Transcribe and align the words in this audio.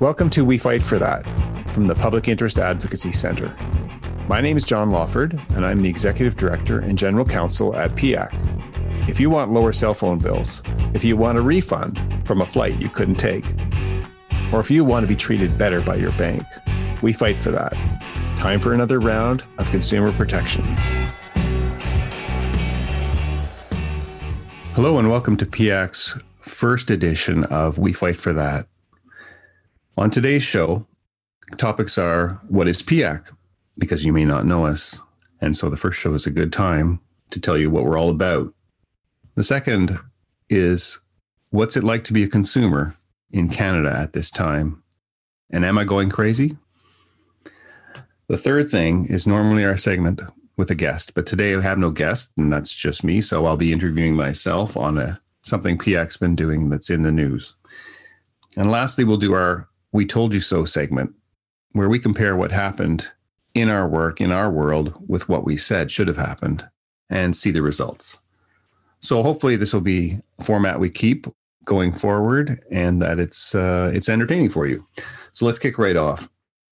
Welcome 0.00 0.30
to 0.30 0.44
We 0.44 0.58
Fight 0.58 0.84
for 0.84 0.96
That 1.00 1.26
from 1.70 1.88
the 1.88 1.94
Public 1.96 2.28
Interest 2.28 2.56
Advocacy 2.56 3.10
Center. 3.10 3.52
My 4.28 4.40
name 4.40 4.56
is 4.56 4.62
John 4.64 4.92
Lawford, 4.92 5.40
and 5.56 5.66
I'm 5.66 5.80
the 5.80 5.88
Executive 5.88 6.36
Director 6.36 6.78
and 6.78 6.96
General 6.96 7.24
Counsel 7.24 7.74
at 7.74 7.90
PIAC. 7.90 9.08
If 9.08 9.18
you 9.18 9.28
want 9.28 9.52
lower 9.52 9.72
cell 9.72 9.94
phone 9.94 10.18
bills, 10.18 10.62
if 10.94 11.02
you 11.02 11.16
want 11.16 11.36
a 11.36 11.40
refund 11.40 12.00
from 12.24 12.42
a 12.42 12.46
flight 12.46 12.80
you 12.80 12.88
couldn't 12.88 13.16
take, 13.16 13.44
or 14.52 14.60
if 14.60 14.70
you 14.70 14.84
want 14.84 15.02
to 15.02 15.08
be 15.08 15.16
treated 15.16 15.58
better 15.58 15.80
by 15.80 15.96
your 15.96 16.12
bank, 16.12 16.44
we 17.02 17.12
fight 17.12 17.34
for 17.34 17.50
that. 17.50 17.72
Time 18.36 18.60
for 18.60 18.74
another 18.74 19.00
round 19.00 19.42
of 19.58 19.68
consumer 19.72 20.12
protection. 20.12 20.64
Hello, 24.74 25.00
and 25.00 25.10
welcome 25.10 25.36
to 25.38 25.44
PIAC's 25.44 26.22
first 26.38 26.88
edition 26.88 27.42
of 27.46 27.78
We 27.78 27.92
Fight 27.92 28.16
for 28.16 28.32
That. 28.32 28.68
On 29.98 30.10
today's 30.10 30.44
show, 30.44 30.86
topics 31.56 31.98
are 31.98 32.40
what 32.46 32.68
is 32.68 32.84
PIAC? 32.84 33.32
Because 33.76 34.06
you 34.06 34.12
may 34.12 34.24
not 34.24 34.46
know 34.46 34.64
us. 34.64 35.00
And 35.40 35.56
so 35.56 35.68
the 35.68 35.76
first 35.76 35.98
show 35.98 36.14
is 36.14 36.24
a 36.24 36.30
good 36.30 36.52
time 36.52 37.00
to 37.30 37.40
tell 37.40 37.58
you 37.58 37.68
what 37.68 37.84
we're 37.84 37.98
all 37.98 38.08
about. 38.08 38.54
The 39.34 39.42
second 39.42 39.98
is 40.48 41.00
what's 41.50 41.76
it 41.76 41.82
like 41.82 42.04
to 42.04 42.12
be 42.12 42.22
a 42.22 42.28
consumer 42.28 42.94
in 43.32 43.48
Canada 43.48 43.92
at 43.92 44.12
this 44.12 44.30
time? 44.30 44.84
And 45.50 45.64
am 45.64 45.78
I 45.78 45.82
going 45.82 46.10
crazy? 46.10 46.56
The 48.28 48.38
third 48.38 48.70
thing 48.70 49.04
is 49.06 49.26
normally 49.26 49.64
our 49.64 49.76
segment 49.76 50.20
with 50.56 50.70
a 50.70 50.76
guest, 50.76 51.12
but 51.14 51.26
today 51.26 51.56
I 51.56 51.60
have 51.60 51.76
no 51.78 51.90
guest, 51.90 52.30
and 52.36 52.52
that's 52.52 52.72
just 52.72 53.02
me. 53.02 53.20
So 53.20 53.46
I'll 53.46 53.56
be 53.56 53.72
interviewing 53.72 54.14
myself 54.14 54.76
on 54.76 54.96
a 54.96 55.20
something 55.42 55.76
PIAC's 55.76 56.18
been 56.18 56.36
doing 56.36 56.68
that's 56.68 56.88
in 56.88 57.02
the 57.02 57.10
news. 57.10 57.56
And 58.56 58.70
lastly, 58.70 59.02
we'll 59.02 59.16
do 59.16 59.32
our 59.32 59.68
we 59.92 60.04
Told 60.06 60.34
You 60.34 60.40
So 60.40 60.64
segment, 60.64 61.14
where 61.72 61.88
we 61.88 61.98
compare 61.98 62.36
what 62.36 62.52
happened 62.52 63.08
in 63.54 63.70
our 63.70 63.88
work, 63.88 64.20
in 64.20 64.32
our 64.32 64.50
world, 64.50 64.94
with 65.06 65.28
what 65.28 65.44
we 65.44 65.56
said 65.56 65.90
should 65.90 66.08
have 66.08 66.16
happened 66.16 66.68
and 67.10 67.36
see 67.36 67.50
the 67.50 67.62
results. 67.62 68.18
So 69.00 69.22
hopefully 69.22 69.56
this 69.56 69.72
will 69.72 69.80
be 69.80 70.18
a 70.38 70.44
format 70.44 70.80
we 70.80 70.90
keep 70.90 71.26
going 71.64 71.92
forward 71.92 72.58
and 72.70 73.00
that 73.02 73.18
it's 73.18 73.54
uh, 73.54 73.90
it's 73.94 74.08
entertaining 74.08 74.48
for 74.48 74.66
you. 74.66 74.84
So 75.32 75.46
let's 75.46 75.58
kick 75.58 75.78
right 75.78 75.96
off. 75.96 76.28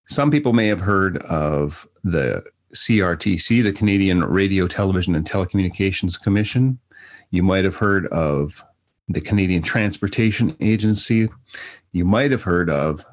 Some 0.06 0.30
people 0.30 0.52
may 0.52 0.66
have 0.68 0.80
heard 0.80 1.18
of 1.18 1.86
the 2.02 2.42
CRTC, 2.74 3.62
the 3.62 3.72
Canadian 3.72 4.24
Radio, 4.24 4.66
Television 4.66 5.14
and 5.14 5.24
Telecommunications 5.24 6.20
Commission. 6.20 6.78
You 7.30 7.42
might 7.42 7.64
have 7.64 7.76
heard 7.76 8.06
of 8.08 8.64
the 9.08 9.20
Canadian 9.20 9.62
Transportation 9.62 10.56
Agency, 10.60 11.28
you 11.96 12.04
might 12.04 12.30
have 12.30 12.42
heard 12.42 12.68
of 12.68 13.06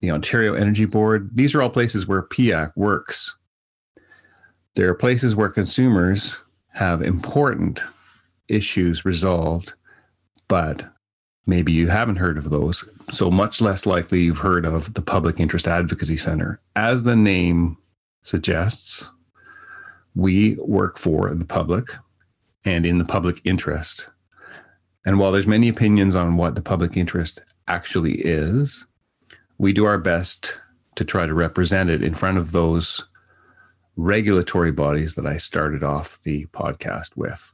the 0.00 0.10
Ontario 0.12 0.54
Energy 0.54 0.84
Board. 0.84 1.30
These 1.34 1.52
are 1.54 1.62
all 1.62 1.70
places 1.70 2.06
where 2.06 2.22
PIAC 2.22 2.70
works. 2.76 3.36
There 4.76 4.88
are 4.88 4.94
places 4.94 5.34
where 5.34 5.48
consumers 5.48 6.40
have 6.74 7.02
important 7.02 7.80
issues 8.46 9.04
resolved, 9.04 9.74
but 10.46 10.86
maybe 11.48 11.72
you 11.72 11.88
haven't 11.88 12.16
heard 12.16 12.38
of 12.38 12.50
those. 12.50 12.88
So 13.10 13.32
much 13.32 13.60
less 13.60 13.84
likely 13.84 14.22
you've 14.22 14.38
heard 14.38 14.64
of 14.64 14.94
the 14.94 15.02
Public 15.02 15.40
Interest 15.40 15.66
Advocacy 15.66 16.16
Center. 16.16 16.60
As 16.76 17.02
the 17.02 17.16
name 17.16 17.76
suggests, 18.22 19.12
we 20.14 20.56
work 20.60 20.98
for 20.98 21.34
the 21.34 21.46
public 21.46 21.86
and 22.64 22.86
in 22.86 22.98
the 22.98 23.04
public 23.04 23.40
interest. 23.44 24.08
And 25.04 25.18
while 25.18 25.32
there's 25.32 25.48
many 25.48 25.68
opinions 25.68 26.14
on 26.14 26.36
what 26.36 26.54
the 26.54 26.62
public 26.62 26.96
interest 26.96 27.40
actually 27.66 28.14
is, 28.14 28.86
we 29.58 29.72
do 29.72 29.84
our 29.84 29.98
best 29.98 30.60
to 30.96 31.04
try 31.04 31.26
to 31.26 31.34
represent 31.34 31.90
it 31.90 32.02
in 32.02 32.14
front 32.14 32.38
of 32.38 32.52
those 32.52 33.06
regulatory 33.96 34.72
bodies 34.72 35.14
that 35.14 35.26
I 35.26 35.36
started 35.36 35.82
off 35.82 36.20
the 36.22 36.46
podcast 36.46 37.16
with. 37.16 37.52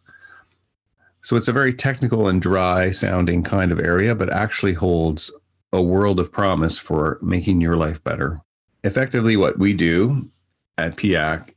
So 1.22 1.37
it's 1.37 1.48
a 1.48 1.53
very 1.53 1.75
technical 1.75 2.28
and 2.28 2.41
dry 2.41 2.91
sounding 2.91 3.43
kind 3.43 3.72
of 3.72 3.78
area, 3.78 4.15
but 4.15 4.32
actually 4.32 4.72
holds 4.72 5.31
a 5.72 5.82
world 5.82 6.19
of 6.19 6.32
promise 6.32 6.78
for 6.78 7.19
making 7.22 7.60
your 7.60 7.77
life 7.77 8.03
better. 8.03 8.41
Effectively, 8.82 9.37
what 9.37 9.59
we 9.59 9.75
do 9.75 10.31
at 10.78 10.97
PIAC 10.97 11.54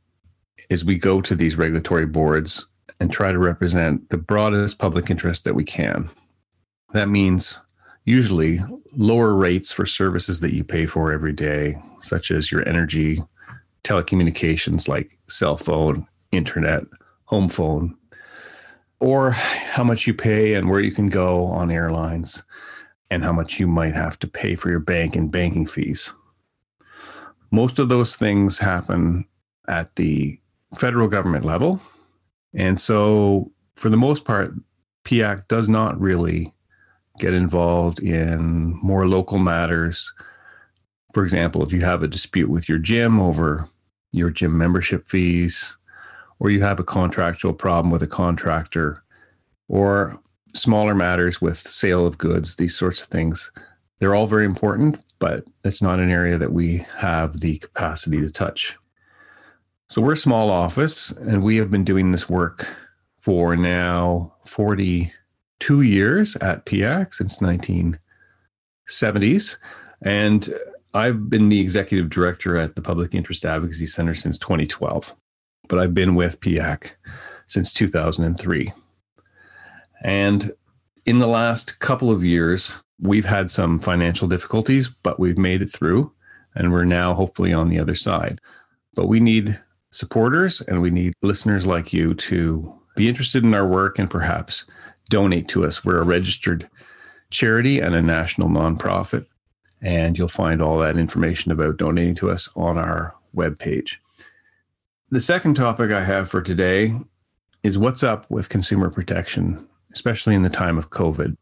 is 0.68 0.84
we 0.84 0.96
go 0.96 1.20
to 1.22 1.34
these 1.34 1.56
regulatory 1.56 2.06
boards 2.06 2.66
and 3.00 3.10
try 3.10 3.32
to 3.32 3.38
represent 3.38 4.10
the 4.10 4.18
broadest 4.18 4.78
public 4.78 5.10
interest 5.10 5.44
that 5.44 5.54
we 5.54 5.64
can. 5.64 6.08
That 6.92 7.08
means 7.08 7.58
usually 8.04 8.60
lower 8.96 9.34
rates 9.34 9.72
for 9.72 9.86
services 9.86 10.40
that 10.40 10.54
you 10.54 10.64
pay 10.64 10.86
for 10.86 11.12
every 11.12 11.32
day, 11.32 11.76
such 12.00 12.30
as 12.30 12.52
your 12.52 12.66
energy, 12.68 13.22
telecommunications 13.82 14.88
like 14.88 15.18
cell 15.28 15.56
phone, 15.56 16.06
internet, 16.32 16.84
home 17.26 17.48
phone, 17.48 17.96
or 19.00 19.32
how 19.32 19.84
much 19.84 20.06
you 20.06 20.14
pay 20.14 20.54
and 20.54 20.68
where 20.68 20.80
you 20.80 20.90
can 20.90 21.08
go 21.08 21.46
on 21.46 21.70
airlines, 21.70 22.44
and 23.10 23.22
how 23.22 23.32
much 23.32 23.60
you 23.60 23.66
might 23.66 23.94
have 23.94 24.18
to 24.18 24.26
pay 24.26 24.54
for 24.54 24.70
your 24.70 24.80
bank 24.80 25.14
and 25.14 25.30
banking 25.30 25.66
fees. 25.66 26.12
Most 27.50 27.78
of 27.78 27.88
those 27.88 28.16
things 28.16 28.58
happen 28.58 29.26
at 29.68 29.94
the 29.96 30.38
federal 30.76 31.08
government 31.08 31.44
level. 31.44 31.80
And 32.54 32.80
so, 32.80 33.52
for 33.76 33.88
the 33.88 33.96
most 33.96 34.24
part, 34.24 34.52
PIAC 35.04 35.48
does 35.48 35.68
not 35.68 36.00
really 36.00 36.53
get 37.18 37.34
involved 37.34 38.00
in 38.00 38.78
more 38.82 39.06
local 39.06 39.38
matters. 39.38 40.12
For 41.12 41.22
example, 41.22 41.62
if 41.62 41.72
you 41.72 41.80
have 41.80 42.02
a 42.02 42.08
dispute 42.08 42.50
with 42.50 42.68
your 42.68 42.78
gym 42.78 43.20
over 43.20 43.68
your 44.12 44.30
gym 44.30 44.56
membership 44.56 45.06
fees, 45.06 45.76
or 46.38 46.50
you 46.50 46.60
have 46.62 46.80
a 46.80 46.84
contractual 46.84 47.52
problem 47.52 47.90
with 47.90 48.02
a 48.02 48.08
contractor, 48.08 49.02
or 49.68 50.18
smaller 50.54 50.94
matters 50.94 51.40
with 51.40 51.56
sale 51.56 52.06
of 52.06 52.18
goods, 52.18 52.56
these 52.56 52.76
sorts 52.76 53.02
of 53.02 53.08
things, 53.08 53.50
they're 53.98 54.14
all 54.14 54.26
very 54.26 54.44
important, 54.44 54.98
but 55.18 55.44
it's 55.64 55.82
not 55.82 56.00
an 56.00 56.10
area 56.10 56.36
that 56.38 56.52
we 56.52 56.84
have 56.96 57.40
the 57.40 57.58
capacity 57.58 58.20
to 58.20 58.30
touch. 58.30 58.76
So 59.88 60.02
we're 60.02 60.12
a 60.12 60.16
small 60.16 60.50
office, 60.50 61.10
and 61.12 61.42
we 61.42 61.56
have 61.56 61.70
been 61.70 61.84
doing 61.84 62.10
this 62.12 62.28
work 62.28 62.66
for 63.20 63.56
now 63.56 64.34
40 64.44 65.12
two 65.60 65.82
years 65.82 66.36
at 66.36 66.66
PIAC 66.66 67.14
since 67.14 67.38
1970s. 67.38 69.58
And 70.02 70.54
I've 70.92 71.28
been 71.28 71.48
the 71.48 71.60
executive 71.60 72.10
director 72.10 72.56
at 72.56 72.76
the 72.76 72.82
Public 72.82 73.14
Interest 73.14 73.44
Advocacy 73.44 73.86
Center 73.86 74.14
since 74.14 74.38
2012, 74.38 75.14
but 75.68 75.78
I've 75.78 75.94
been 75.94 76.14
with 76.14 76.40
PIAC 76.40 76.92
since 77.46 77.72
2003. 77.72 78.72
And 80.02 80.52
in 81.06 81.18
the 81.18 81.26
last 81.26 81.78
couple 81.80 82.10
of 82.10 82.24
years, 82.24 82.76
we've 83.00 83.24
had 83.24 83.50
some 83.50 83.80
financial 83.80 84.28
difficulties, 84.28 84.88
but 84.88 85.18
we've 85.18 85.38
made 85.38 85.62
it 85.62 85.72
through 85.72 86.12
and 86.54 86.72
we're 86.72 86.84
now 86.84 87.14
hopefully 87.14 87.52
on 87.52 87.68
the 87.68 87.78
other 87.78 87.94
side. 87.94 88.40
But 88.94 89.06
we 89.06 89.20
need 89.20 89.60
supporters 89.90 90.60
and 90.60 90.80
we 90.80 90.90
need 90.90 91.14
listeners 91.22 91.66
like 91.66 91.92
you 91.92 92.14
to 92.14 92.72
be 92.96 93.08
interested 93.08 93.44
in 93.44 93.54
our 93.54 93.66
work 93.66 93.98
and 93.98 94.08
perhaps 94.08 94.66
donate 95.08 95.48
to 95.48 95.64
us. 95.64 95.84
We're 95.84 96.00
a 96.00 96.04
registered 96.04 96.68
charity 97.30 97.80
and 97.80 97.94
a 97.94 98.02
national 98.02 98.48
nonprofit. 98.48 99.26
And 99.80 100.16
you'll 100.16 100.28
find 100.28 100.62
all 100.62 100.78
that 100.78 100.96
information 100.96 101.52
about 101.52 101.76
donating 101.76 102.14
to 102.16 102.30
us 102.30 102.48
on 102.56 102.78
our 102.78 103.14
webpage. 103.36 103.96
The 105.10 105.20
second 105.20 105.54
topic 105.54 105.90
I 105.90 106.02
have 106.02 106.30
for 106.30 106.40
today 106.40 106.98
is 107.62 107.78
what's 107.78 108.02
up 108.02 108.30
with 108.30 108.48
consumer 108.48 108.90
protection, 108.90 109.66
especially 109.92 110.34
in 110.34 110.42
the 110.42 110.50
time 110.50 110.78
of 110.78 110.90
COVID. 110.90 111.36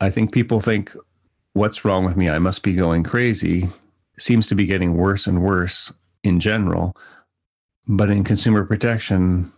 I 0.00 0.10
think 0.10 0.32
people 0.32 0.60
think, 0.60 0.92
what's 1.52 1.84
wrong 1.84 2.04
with 2.04 2.16
me? 2.16 2.28
I 2.28 2.38
must 2.38 2.62
be 2.62 2.74
going 2.74 3.02
crazy. 3.02 3.68
Seems 4.18 4.46
to 4.48 4.54
be 4.54 4.66
getting 4.66 4.94
worse 4.94 5.26
and 5.26 5.42
worse 5.42 5.92
in 6.22 6.40
general. 6.40 6.96
But 7.88 8.10
in 8.10 8.24
consumer 8.24 8.64
protection, 8.64 9.52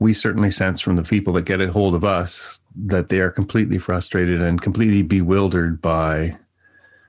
we 0.00 0.12
certainly 0.12 0.50
sense 0.50 0.80
from 0.80 0.96
the 0.96 1.02
people 1.02 1.32
that 1.34 1.46
get 1.46 1.60
a 1.60 1.72
hold 1.72 1.94
of 1.94 2.04
us 2.04 2.60
that 2.74 3.08
they 3.08 3.20
are 3.20 3.30
completely 3.30 3.78
frustrated 3.78 4.40
and 4.40 4.60
completely 4.60 5.02
bewildered 5.02 5.80
by 5.80 6.36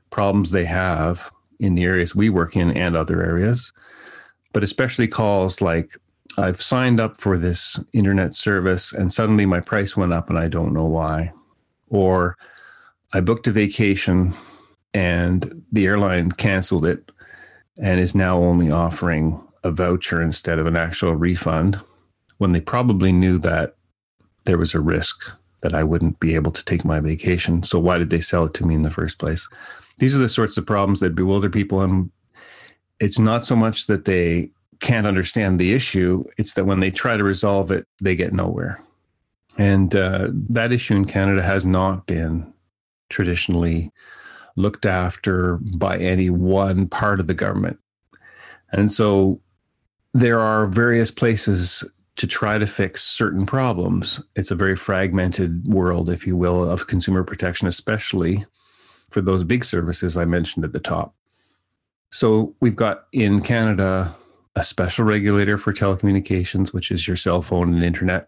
problems 0.10 0.52
they 0.52 0.66
have 0.66 1.30
in 1.60 1.76
the 1.76 1.84
areas 1.84 2.16
we 2.16 2.30
work 2.30 2.56
in 2.56 2.76
and 2.78 2.96
other 2.96 3.22
areas, 3.22 3.74
but 4.54 4.64
especially 4.64 5.08
calls 5.08 5.62
like, 5.62 5.98
I've 6.38 6.62
signed 6.62 7.00
up 7.00 7.18
for 7.18 7.38
this 7.38 7.80
internet 7.94 8.34
service 8.34 8.94
and 8.94 9.12
suddenly 9.12 9.46
my 9.46 9.60
price 9.60 9.98
went 9.98 10.14
up 10.14 10.30
and 10.30 10.38
I 10.38 10.48
don't 10.48 10.74
know 10.74 10.86
why. 10.86 11.34
Or 11.90 12.38
I 13.14 13.22
booked 13.22 13.48
a 13.48 13.52
vacation 13.52 14.34
and 14.94 15.64
the 15.72 15.88
airline 15.88 16.32
canceled 16.32 16.86
it 16.86 17.12
and 17.82 18.00
is 18.00 18.16
now 18.16 18.38
only 18.38 18.72
offering 18.72 19.42
a 19.64 19.72
voucher 19.72 20.22
instead 20.22 20.60
of 20.60 20.68
an 20.68 20.78
actual 20.78 21.16
refund 21.16 21.82
when 22.38 22.52
they 22.52 22.62
probably 22.62 23.12
knew 23.12 23.40
that 23.40 23.76
there 24.46 24.58
was 24.58 24.74
a 24.74 24.80
risk 24.80 25.36
that 25.62 25.74
I 25.74 25.84
wouldn't 25.84 26.20
be 26.20 26.36
able 26.36 26.52
to 26.52 26.64
take 26.64 26.86
my 26.86 27.00
vacation. 27.00 27.64
So 27.64 27.80
why 27.80 27.98
did 27.98 28.10
they 28.10 28.22
sell 28.22 28.46
it 28.46 28.54
to 28.56 28.66
me 28.66 28.76
in 28.76 28.84
the 28.84 28.92
first 28.92 29.20
place? 29.20 29.50
these 29.98 30.16
are 30.16 30.20
the 30.20 30.30
sorts 30.30 30.58
of 30.58 30.66
problems 30.66 31.00
that 31.00 31.16
bewilder 31.16 31.50
people. 31.50 31.82
And 31.82 32.12
it's 33.00 33.20
not 33.20 33.46
so 33.46 33.56
much 33.56 33.88
that 33.88 34.06
they 34.06 34.52
can't 34.80 35.08
understand 35.08 35.60
the 35.60 35.74
issue, 35.74 36.24
it's 36.38 36.54
that 36.54 36.66
when 36.66 36.80
they 36.80 36.92
try 36.92 37.18
to 37.18 37.24
resolve 37.24 37.72
it, 37.72 37.88
they 38.00 38.16
get 38.16 38.32
nowhere. 38.32 38.80
And 39.58 39.96
uh, 39.96 40.30
that 40.50 40.72
issue 40.72 40.96
in 40.96 41.06
Canada 41.06 41.42
has 41.42 41.66
not 41.66 42.06
been 42.06 42.54
traditionally 43.10 43.92
looked 44.56 44.86
after 44.86 45.58
by 45.58 45.98
any 45.98 46.30
one 46.30 46.88
part 46.88 47.20
of 47.20 47.26
the 47.26 47.34
government. 47.34 47.80
And 48.72 48.92
so 48.92 49.42
there 50.14 50.40
are 50.40 50.68
various 50.68 51.10
places 51.10 51.84
to 52.18 52.28
try 52.28 52.58
to 52.58 52.68
fix 52.68 53.04
certain 53.04 53.46
problems. 53.46 54.22
It's 54.36 54.52
a 54.52 54.56
very 54.56 54.76
fragmented 54.76 55.68
world, 55.68 56.10
if 56.10 56.28
you 56.28 56.36
will, 56.36 56.70
of 56.70 56.88
consumer 56.88 57.24
protection, 57.24 57.68
especially 57.68 58.46
for 59.10 59.22
those 59.22 59.44
big 59.44 59.64
services 59.64 60.18
I 60.18 60.26
mentioned 60.26 60.66
at 60.66 60.74
the 60.74 60.80
top. 60.80 61.16
So 62.12 62.56
we've 62.60 62.76
got 62.76 63.06
in 63.14 63.42
Canada 63.42 64.14
a 64.56 64.64
special 64.64 65.06
regulator 65.06 65.58
for 65.58 65.72
telecommunications, 65.72 66.74
which 66.74 66.90
is 66.90 67.08
your 67.08 67.18
cell 67.18 67.44
phone 67.44 67.74
and 67.74 67.84
internet. 67.84 68.28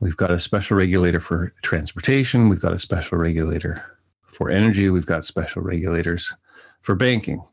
We've 0.00 0.16
got 0.16 0.32
a 0.32 0.40
special 0.40 0.76
regulator 0.76 1.20
for 1.20 1.52
transportation. 1.62 2.48
We've 2.48 2.60
got 2.60 2.72
a 2.72 2.78
special 2.78 3.18
regulator 3.18 3.96
for 4.26 4.50
energy. 4.50 4.90
We've 4.90 5.06
got 5.06 5.24
special 5.24 5.62
regulators 5.62 6.34
for 6.82 6.96
banking. 6.96 7.44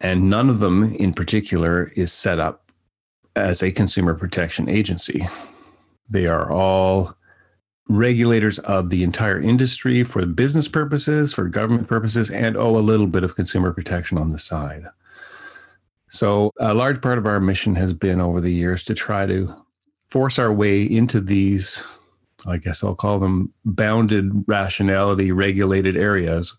And 0.00 0.28
none 0.28 0.50
of 0.50 0.58
them 0.58 0.82
in 0.94 1.12
particular 1.14 1.92
is 1.94 2.12
set 2.12 2.40
up 2.40 2.67
as 3.38 3.62
a 3.62 3.72
consumer 3.72 4.14
protection 4.14 4.68
agency. 4.68 5.26
They 6.10 6.26
are 6.26 6.50
all 6.50 7.14
regulators 7.88 8.58
of 8.60 8.90
the 8.90 9.02
entire 9.02 9.40
industry 9.40 10.04
for 10.04 10.24
business 10.26 10.68
purposes, 10.68 11.32
for 11.32 11.46
government 11.46 11.88
purposes, 11.88 12.30
and 12.30 12.56
oh, 12.56 12.76
a 12.76 12.80
little 12.80 13.06
bit 13.06 13.24
of 13.24 13.34
consumer 13.34 13.72
protection 13.72 14.18
on 14.18 14.30
the 14.30 14.38
side. 14.38 14.84
So, 16.10 16.52
a 16.58 16.74
large 16.74 17.02
part 17.02 17.18
of 17.18 17.26
our 17.26 17.40
mission 17.40 17.74
has 17.76 17.92
been 17.92 18.20
over 18.20 18.40
the 18.40 18.52
years 18.52 18.84
to 18.84 18.94
try 18.94 19.26
to 19.26 19.54
force 20.08 20.38
our 20.38 20.52
way 20.52 20.82
into 20.82 21.20
these, 21.20 21.84
I 22.46 22.56
guess 22.56 22.82
I'll 22.82 22.94
call 22.94 23.18
them 23.18 23.52
bounded 23.64 24.44
rationality 24.46 25.32
regulated 25.32 25.96
areas, 25.96 26.56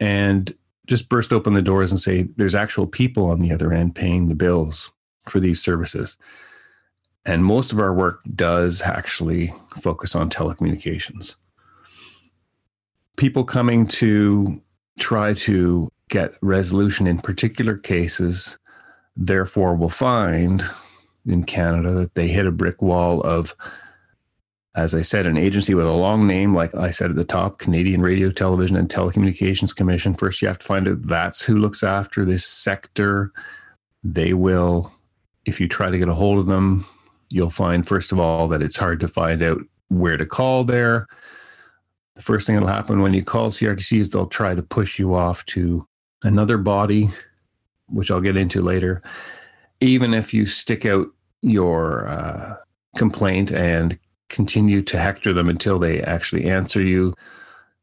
and 0.00 0.54
just 0.86 1.08
burst 1.08 1.32
open 1.32 1.54
the 1.54 1.62
doors 1.62 1.90
and 1.90 2.00
say 2.00 2.28
there's 2.36 2.54
actual 2.54 2.86
people 2.86 3.26
on 3.26 3.40
the 3.40 3.52
other 3.52 3.72
end 3.72 3.94
paying 3.94 4.28
the 4.28 4.34
bills 4.34 4.90
for 5.28 5.40
these 5.40 5.62
services. 5.62 6.16
And 7.24 7.44
most 7.44 7.72
of 7.72 7.78
our 7.78 7.94
work 7.94 8.20
does 8.34 8.82
actually 8.82 9.52
focus 9.80 10.16
on 10.16 10.28
telecommunications. 10.28 11.36
People 13.16 13.44
coming 13.44 13.86
to 13.86 14.60
try 14.98 15.34
to 15.34 15.88
get 16.08 16.32
resolution 16.42 17.06
in 17.06 17.18
particular 17.18 17.76
cases, 17.76 18.58
therefore, 19.16 19.76
will 19.76 19.88
find 19.88 20.62
in 21.26 21.44
Canada 21.44 21.92
that 21.92 22.14
they 22.16 22.28
hit 22.28 22.46
a 22.46 22.52
brick 22.52 22.82
wall 22.82 23.20
of, 23.22 23.54
as 24.74 24.94
I 24.94 25.02
said, 25.02 25.26
an 25.26 25.36
agency 25.36 25.74
with 25.74 25.86
a 25.86 25.92
long 25.92 26.26
name, 26.26 26.54
like 26.54 26.74
I 26.74 26.90
said 26.90 27.10
at 27.10 27.16
the 27.16 27.24
top 27.24 27.58
Canadian 27.58 28.02
Radio, 28.02 28.30
Television, 28.30 28.76
and 28.76 28.88
Telecommunications 28.88 29.76
Commission. 29.76 30.14
First, 30.14 30.42
you 30.42 30.48
have 30.48 30.58
to 30.58 30.66
find 30.66 30.88
out 30.88 31.06
that's 31.06 31.44
who 31.44 31.56
looks 31.56 31.84
after 31.84 32.24
this 32.24 32.44
sector. 32.44 33.32
They 34.02 34.34
will, 34.34 34.92
if 35.44 35.60
you 35.60 35.68
try 35.68 35.90
to 35.90 35.98
get 35.98 36.08
a 36.08 36.14
hold 36.14 36.38
of 36.38 36.46
them, 36.46 36.86
you'll 37.28 37.50
find, 37.50 37.86
first 37.86 38.12
of 38.12 38.20
all, 38.20 38.48
that 38.48 38.62
it's 38.62 38.76
hard 38.76 39.00
to 39.00 39.08
find 39.08 39.42
out 39.42 39.60
where 39.88 40.16
to 40.16 40.26
call 40.26 40.64
there. 40.64 41.06
The 42.14 42.22
first 42.22 42.46
thing 42.46 42.56
that'll 42.56 42.68
happen 42.68 43.00
when 43.00 43.14
you 43.14 43.24
call 43.24 43.50
CRTC 43.50 43.98
is 43.98 44.10
they'll 44.10 44.26
try 44.26 44.54
to 44.54 44.62
push 44.62 44.98
you 44.98 45.14
off 45.14 45.44
to 45.46 45.86
another 46.22 46.58
body, 46.58 47.08
which 47.88 48.10
I'll 48.10 48.20
get 48.20 48.36
into 48.36 48.62
later. 48.62 49.02
Even 49.80 50.14
if 50.14 50.32
you 50.32 50.46
stick 50.46 50.86
out 50.86 51.08
your 51.40 52.06
uh, 52.06 52.56
complaint 52.96 53.50
and 53.50 53.98
continue 54.28 54.82
to 54.82 54.98
hector 54.98 55.32
them 55.32 55.48
until 55.48 55.78
they 55.78 56.00
actually 56.02 56.44
answer 56.44 56.80
you, 56.80 57.14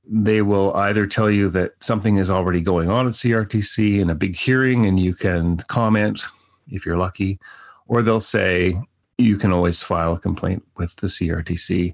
they 0.07 0.41
will 0.41 0.75
either 0.75 1.05
tell 1.05 1.29
you 1.29 1.49
that 1.49 1.71
something 1.83 2.17
is 2.17 2.31
already 2.31 2.61
going 2.61 2.89
on 2.89 3.07
at 3.07 3.13
CRTC 3.13 3.99
in 3.99 4.09
a 4.09 4.15
big 4.15 4.35
hearing 4.35 4.85
and 4.85 4.99
you 4.99 5.13
can 5.13 5.57
comment 5.67 6.25
if 6.71 6.85
you're 6.85 6.97
lucky, 6.97 7.39
or 7.87 8.01
they'll 8.01 8.19
say, 8.19 8.75
you 9.17 9.37
can 9.37 9.51
always 9.51 9.83
file 9.83 10.13
a 10.13 10.19
complaint 10.19 10.63
with 10.77 10.95
the 10.97 11.07
CRTC. 11.07 11.93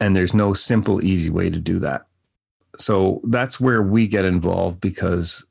And 0.00 0.14
there's 0.16 0.34
no 0.34 0.52
simple, 0.54 1.04
easy 1.04 1.30
way 1.30 1.50
to 1.50 1.58
do 1.58 1.78
that. 1.80 2.06
So 2.78 3.20
that's 3.24 3.58
where 3.58 3.82
we 3.82 4.06
get 4.06 4.24
involved 4.24 4.80
because 4.80 5.44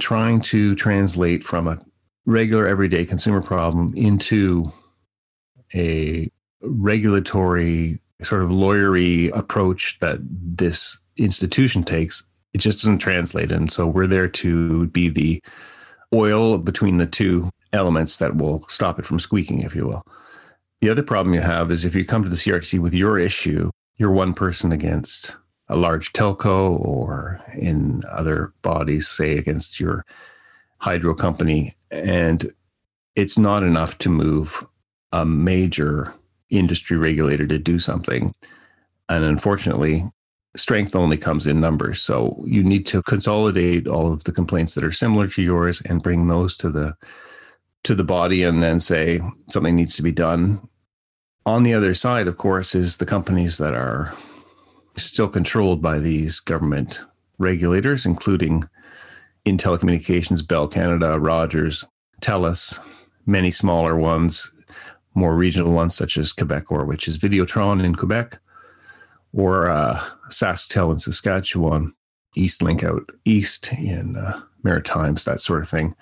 trying 0.00 0.40
to 0.40 0.74
translate 0.74 1.44
from 1.44 1.68
a 1.68 1.78
regular 2.26 2.66
everyday 2.66 3.04
consumer 3.04 3.42
problem 3.42 3.92
into 3.96 4.70
a 5.74 6.30
regulatory 6.60 7.98
sort 8.22 8.42
of 8.42 8.50
lawyery 8.50 9.34
approach 9.36 9.98
that 10.00 10.18
this 10.22 11.00
institution 11.16 11.82
takes, 11.82 12.24
it 12.52 12.58
just 12.58 12.80
doesn't 12.80 12.98
translate. 12.98 13.52
And 13.52 13.70
so 13.70 13.86
we're 13.86 14.06
there 14.06 14.28
to 14.28 14.86
be 14.88 15.08
the 15.08 15.42
oil 16.12 16.58
between 16.58 16.98
the 16.98 17.06
two 17.06 17.50
elements 17.72 18.18
that 18.18 18.36
will 18.36 18.60
stop 18.68 18.98
it 18.98 19.06
from 19.06 19.18
squeaking, 19.18 19.60
if 19.60 19.74
you 19.74 19.86
will. 19.86 20.02
The 20.80 20.90
other 20.90 21.02
problem 21.02 21.34
you 21.34 21.40
have 21.40 21.70
is 21.70 21.84
if 21.84 21.94
you 21.94 22.04
come 22.04 22.22
to 22.22 22.28
the 22.28 22.36
CRTC 22.36 22.78
with 22.78 22.94
your 22.94 23.18
issue, 23.18 23.70
you're 23.96 24.10
one 24.10 24.34
person 24.34 24.72
against 24.72 25.36
a 25.68 25.76
large 25.76 26.12
telco 26.12 26.78
or 26.80 27.40
in 27.54 28.02
other 28.10 28.52
bodies, 28.62 29.08
say 29.08 29.36
against 29.36 29.78
your 29.78 30.04
hydro 30.78 31.14
company. 31.14 31.72
And 31.90 32.52
it's 33.14 33.38
not 33.38 33.62
enough 33.62 33.98
to 33.98 34.08
move 34.08 34.66
a 35.12 35.24
major 35.24 36.12
industry 36.50 36.96
regulator 36.96 37.46
to 37.46 37.58
do 37.58 37.78
something. 37.78 38.34
And 39.08 39.24
unfortunately, 39.24 40.10
strength 40.56 40.94
only 40.96 41.16
comes 41.16 41.46
in 41.46 41.60
numbers. 41.60 42.02
So 42.02 42.42
you 42.44 42.62
need 42.62 42.86
to 42.86 43.02
consolidate 43.02 43.86
all 43.86 44.12
of 44.12 44.24
the 44.24 44.32
complaints 44.32 44.74
that 44.74 44.84
are 44.84 44.92
similar 44.92 45.26
to 45.28 45.42
yours 45.42 45.80
and 45.82 46.02
bring 46.02 46.26
those 46.26 46.56
to 46.56 46.70
the 46.70 46.94
to 47.84 47.94
the 47.94 48.04
body 48.04 48.42
and 48.42 48.62
then 48.62 48.80
say 48.80 49.20
something 49.50 49.74
needs 49.74 49.96
to 49.96 50.02
be 50.02 50.12
done. 50.12 50.68
On 51.44 51.64
the 51.64 51.74
other 51.74 51.94
side, 51.94 52.28
of 52.28 52.36
course, 52.36 52.74
is 52.74 52.98
the 52.98 53.06
companies 53.06 53.58
that 53.58 53.74
are 53.74 54.12
still 54.96 55.28
controlled 55.28 55.82
by 55.82 55.98
these 55.98 56.38
government 56.38 57.00
regulators, 57.38 58.06
including 58.06 58.64
in 59.44 59.56
telecommunications, 59.56 60.46
Bell 60.46 60.68
Canada, 60.68 61.18
Rogers, 61.18 61.84
TELUS, 62.20 62.78
many 63.26 63.50
smaller 63.50 63.96
ones, 63.96 64.50
more 65.14 65.34
regional 65.34 65.72
ones 65.72 65.96
such 65.96 66.16
as 66.16 66.32
Quebecor, 66.32 66.86
which 66.86 67.08
is 67.08 67.18
Videotron 67.18 67.82
in 67.82 67.96
Quebec, 67.96 68.38
or 69.32 69.68
uh, 69.68 69.98
SaskTel 70.28 70.92
in 70.92 70.98
Saskatchewan, 70.98 71.92
Eastlink 72.38 72.84
out 72.84 73.10
east 73.24 73.72
in 73.72 74.16
uh, 74.16 74.40
Maritimes, 74.62 75.24
that 75.24 75.40
sort 75.40 75.62
of 75.62 75.68
thing 75.68 75.96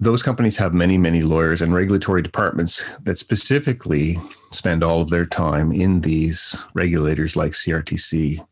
those 0.00 0.22
companies 0.22 0.56
have 0.58 0.72
many, 0.72 0.96
many 0.96 1.22
lawyers 1.22 1.60
and 1.60 1.74
regulatory 1.74 2.22
departments 2.22 2.92
that 3.02 3.18
specifically 3.18 4.16
spend 4.52 4.84
all 4.84 5.00
of 5.00 5.10
their 5.10 5.26
time 5.26 5.72
in 5.72 6.02
these 6.02 6.64
regulators 6.74 7.36
like 7.36 7.52
CRTC 7.52 8.46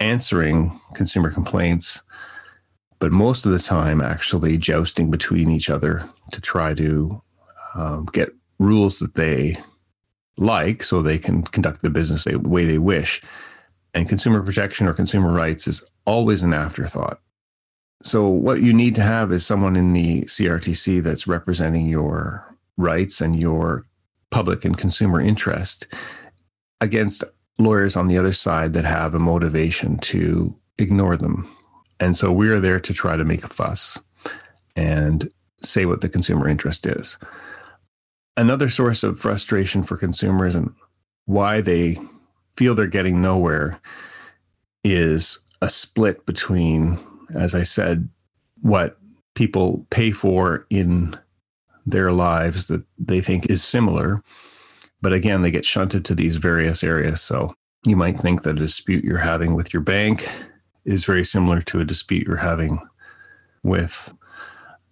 answering 0.00 0.80
consumer 0.94 1.30
complaints, 1.30 2.02
but 2.98 3.12
most 3.12 3.44
of 3.44 3.52
the 3.52 3.58
time 3.58 4.00
actually 4.00 4.56
jousting 4.56 5.10
between 5.10 5.50
each 5.50 5.68
other 5.68 6.04
to 6.32 6.40
try 6.40 6.72
to 6.74 7.22
um, 7.74 8.06
get 8.12 8.30
rules 8.58 8.98
that 8.98 9.14
they 9.14 9.56
like 10.38 10.82
so 10.82 11.02
they 11.02 11.18
can 11.18 11.42
conduct 11.42 11.82
the 11.82 11.90
business 11.90 12.24
the 12.24 12.36
way 12.36 12.64
they 12.64 12.78
wish. 12.78 13.22
And 13.92 14.08
consumer 14.08 14.42
protection 14.42 14.86
or 14.86 14.94
consumer 14.94 15.32
rights 15.32 15.66
is 15.66 15.90
always 16.06 16.42
an 16.42 16.54
afterthought. 16.54 17.20
So, 18.02 18.28
what 18.28 18.60
you 18.60 18.72
need 18.72 18.94
to 18.96 19.02
have 19.02 19.32
is 19.32 19.46
someone 19.46 19.76
in 19.76 19.92
the 19.92 20.22
CRTC 20.22 21.02
that's 21.02 21.26
representing 21.26 21.88
your 21.88 22.46
rights 22.76 23.20
and 23.20 23.38
your 23.38 23.84
public 24.30 24.64
and 24.64 24.76
consumer 24.76 25.20
interest 25.20 25.86
against 26.80 27.24
lawyers 27.58 27.96
on 27.96 28.08
the 28.08 28.18
other 28.18 28.32
side 28.32 28.74
that 28.74 28.84
have 28.84 29.14
a 29.14 29.18
motivation 29.18 29.98
to 29.98 30.54
ignore 30.78 31.16
them. 31.16 31.48
And 31.98 32.16
so, 32.16 32.30
we're 32.30 32.60
there 32.60 32.80
to 32.80 32.92
try 32.92 33.16
to 33.16 33.24
make 33.24 33.44
a 33.44 33.48
fuss 33.48 33.98
and 34.76 35.30
say 35.62 35.86
what 35.86 36.02
the 36.02 36.08
consumer 36.08 36.48
interest 36.48 36.86
is. 36.86 37.18
Another 38.36 38.68
source 38.68 39.02
of 39.02 39.18
frustration 39.18 39.82
for 39.82 39.96
consumers 39.96 40.54
and 40.54 40.74
why 41.24 41.62
they 41.62 41.96
feel 42.56 42.74
they're 42.74 42.86
getting 42.86 43.22
nowhere 43.22 43.80
is 44.84 45.40
a 45.62 45.68
split 45.68 46.26
between 46.26 46.98
as 47.34 47.54
I 47.54 47.62
said, 47.62 48.08
what 48.60 48.98
people 49.34 49.86
pay 49.90 50.10
for 50.10 50.66
in 50.70 51.18
their 51.84 52.10
lives 52.10 52.68
that 52.68 52.82
they 52.98 53.20
think 53.20 53.48
is 53.48 53.62
similar. 53.62 54.22
But 55.00 55.12
again, 55.12 55.42
they 55.42 55.50
get 55.50 55.64
shunted 55.64 56.04
to 56.06 56.14
these 56.14 56.36
various 56.36 56.82
areas. 56.82 57.20
So 57.22 57.54
you 57.84 57.96
might 57.96 58.18
think 58.18 58.42
that 58.42 58.50
a 58.50 58.54
dispute 58.54 59.04
you're 59.04 59.18
having 59.18 59.54
with 59.54 59.72
your 59.72 59.82
bank 59.82 60.28
is 60.84 61.04
very 61.04 61.24
similar 61.24 61.60
to 61.60 61.80
a 61.80 61.84
dispute 61.84 62.26
you're 62.26 62.36
having 62.36 62.80
with 63.62 64.12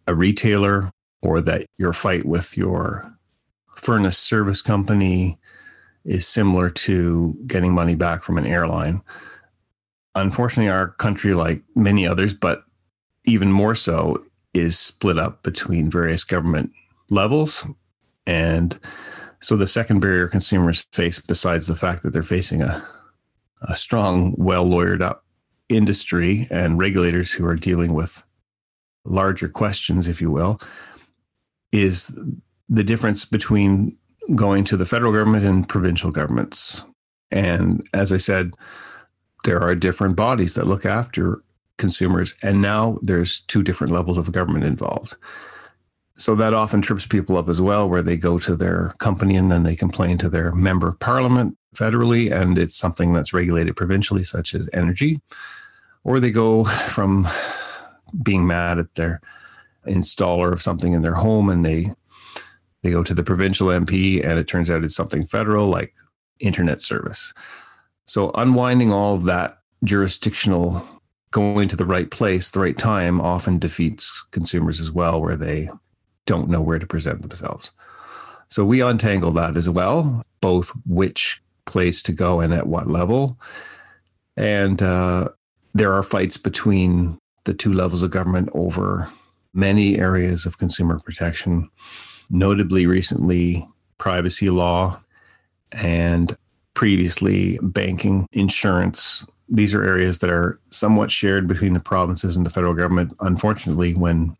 a 0.06 0.14
retailer 0.14 0.90
or 1.22 1.40
that 1.40 1.66
your 1.78 1.92
fight 1.92 2.24
with 2.26 2.56
your 2.56 3.16
furnace 3.74 4.18
service 4.18 4.62
company 4.62 5.38
is 6.04 6.26
similar 6.26 6.68
to 6.68 7.34
getting 7.46 7.74
money 7.74 7.94
back 7.94 8.22
from 8.22 8.38
an 8.38 8.46
airline. 8.46 9.02
Unfortunately, 10.14 10.70
our 10.70 10.88
country, 10.88 11.34
like 11.34 11.62
many 11.74 12.06
others, 12.06 12.34
but 12.34 12.64
even 13.24 13.50
more 13.50 13.74
so, 13.74 14.24
is 14.52 14.78
split 14.78 15.18
up 15.18 15.42
between 15.42 15.90
various 15.90 16.24
government 16.24 16.70
levels. 17.10 17.66
And 18.26 18.78
so 19.40 19.56
the 19.56 19.66
second 19.66 20.00
barrier 20.00 20.28
consumers 20.28 20.86
face, 20.92 21.20
besides 21.20 21.66
the 21.66 21.76
fact 21.76 22.02
that 22.02 22.12
they're 22.12 22.22
facing 22.22 22.62
a, 22.62 22.82
a 23.62 23.76
strong, 23.76 24.34
well 24.36 24.64
lawyered 24.64 25.02
up 25.02 25.24
industry 25.68 26.46
and 26.50 26.78
regulators 26.78 27.32
who 27.32 27.46
are 27.46 27.56
dealing 27.56 27.94
with 27.94 28.22
larger 29.04 29.48
questions, 29.48 30.08
if 30.08 30.20
you 30.20 30.30
will, 30.30 30.60
is 31.72 32.18
the 32.68 32.84
difference 32.84 33.24
between 33.24 33.96
going 34.34 34.64
to 34.64 34.76
the 34.76 34.86
federal 34.86 35.12
government 35.12 35.44
and 35.44 35.68
provincial 35.68 36.10
governments. 36.10 36.84
And 37.30 37.86
as 37.92 38.12
I 38.12 38.16
said, 38.16 38.52
there 39.44 39.60
are 39.60 39.74
different 39.74 40.16
bodies 40.16 40.54
that 40.54 40.66
look 40.66 40.84
after 40.84 41.42
consumers. 41.76 42.34
And 42.42 42.60
now 42.60 42.98
there's 43.02 43.40
two 43.40 43.62
different 43.62 43.92
levels 43.92 44.18
of 44.18 44.32
government 44.32 44.64
involved. 44.64 45.16
So 46.16 46.34
that 46.36 46.54
often 46.54 46.80
trips 46.80 47.06
people 47.06 47.36
up 47.36 47.48
as 47.48 47.60
well, 47.60 47.88
where 47.88 48.02
they 48.02 48.16
go 48.16 48.38
to 48.38 48.56
their 48.56 48.94
company 48.98 49.36
and 49.36 49.50
then 49.50 49.64
they 49.64 49.74
complain 49.74 50.16
to 50.18 50.28
their 50.28 50.54
member 50.54 50.86
of 50.86 51.00
parliament 51.00 51.58
federally, 51.74 52.30
and 52.30 52.56
it's 52.56 52.76
something 52.76 53.12
that's 53.12 53.34
regulated 53.34 53.74
provincially, 53.74 54.22
such 54.22 54.54
as 54.54 54.70
energy. 54.72 55.20
Or 56.04 56.20
they 56.20 56.30
go 56.30 56.64
from 56.64 57.26
being 58.22 58.46
mad 58.46 58.78
at 58.78 58.94
their 58.94 59.20
installer 59.86 60.52
of 60.52 60.62
something 60.62 60.92
in 60.92 61.02
their 61.02 61.14
home 61.14 61.50
and 61.50 61.62
they 61.62 61.92
they 62.82 62.90
go 62.90 63.02
to 63.02 63.12
the 63.12 63.22
provincial 63.22 63.68
MP 63.68 64.24
and 64.24 64.38
it 64.38 64.46
turns 64.46 64.70
out 64.70 64.84
it's 64.84 64.96
something 64.96 65.26
federal 65.26 65.68
like 65.68 65.94
internet 66.38 66.80
service. 66.80 67.34
So 68.06 68.30
unwinding 68.34 68.92
all 68.92 69.14
of 69.14 69.24
that 69.24 69.58
jurisdictional 69.82 70.82
going 71.30 71.68
to 71.68 71.76
the 71.76 71.86
right 71.86 72.10
place, 72.10 72.50
the 72.50 72.60
right 72.60 72.78
time 72.78 73.20
often 73.20 73.58
defeats 73.58 74.26
consumers 74.30 74.80
as 74.80 74.92
well 74.92 75.20
where 75.20 75.36
they 75.36 75.68
don't 76.26 76.48
know 76.48 76.60
where 76.60 76.78
to 76.78 76.86
present 76.86 77.22
themselves. 77.22 77.72
So 78.48 78.64
we 78.64 78.80
untangle 78.80 79.32
that 79.32 79.56
as 79.56 79.68
well, 79.68 80.22
both 80.40 80.72
which 80.86 81.42
place 81.64 82.02
to 82.04 82.12
go 82.12 82.40
and 82.40 82.52
at 82.54 82.66
what 82.66 82.86
level. 82.86 83.38
And 84.36 84.82
uh, 84.82 85.28
there 85.74 85.92
are 85.92 86.02
fights 86.02 86.36
between 86.36 87.18
the 87.44 87.54
two 87.54 87.72
levels 87.72 88.02
of 88.02 88.10
government 88.10 88.48
over 88.54 89.08
many 89.52 89.98
areas 89.98 90.46
of 90.46 90.58
consumer 90.58 91.00
protection, 91.00 91.68
notably 92.30 92.86
recently 92.86 93.66
privacy 93.98 94.50
law 94.50 95.00
and 95.72 96.36
previously 96.74 97.58
banking, 97.62 98.26
insurance. 98.32 99.26
These 99.48 99.74
are 99.74 99.82
areas 99.82 100.18
that 100.18 100.30
are 100.30 100.58
somewhat 100.70 101.10
shared 101.10 101.46
between 101.46 101.72
the 101.72 101.80
provinces 101.80 102.36
and 102.36 102.44
the 102.44 102.50
federal 102.50 102.74
government. 102.74 103.12
Unfortunately, 103.20 103.94
when 103.94 104.36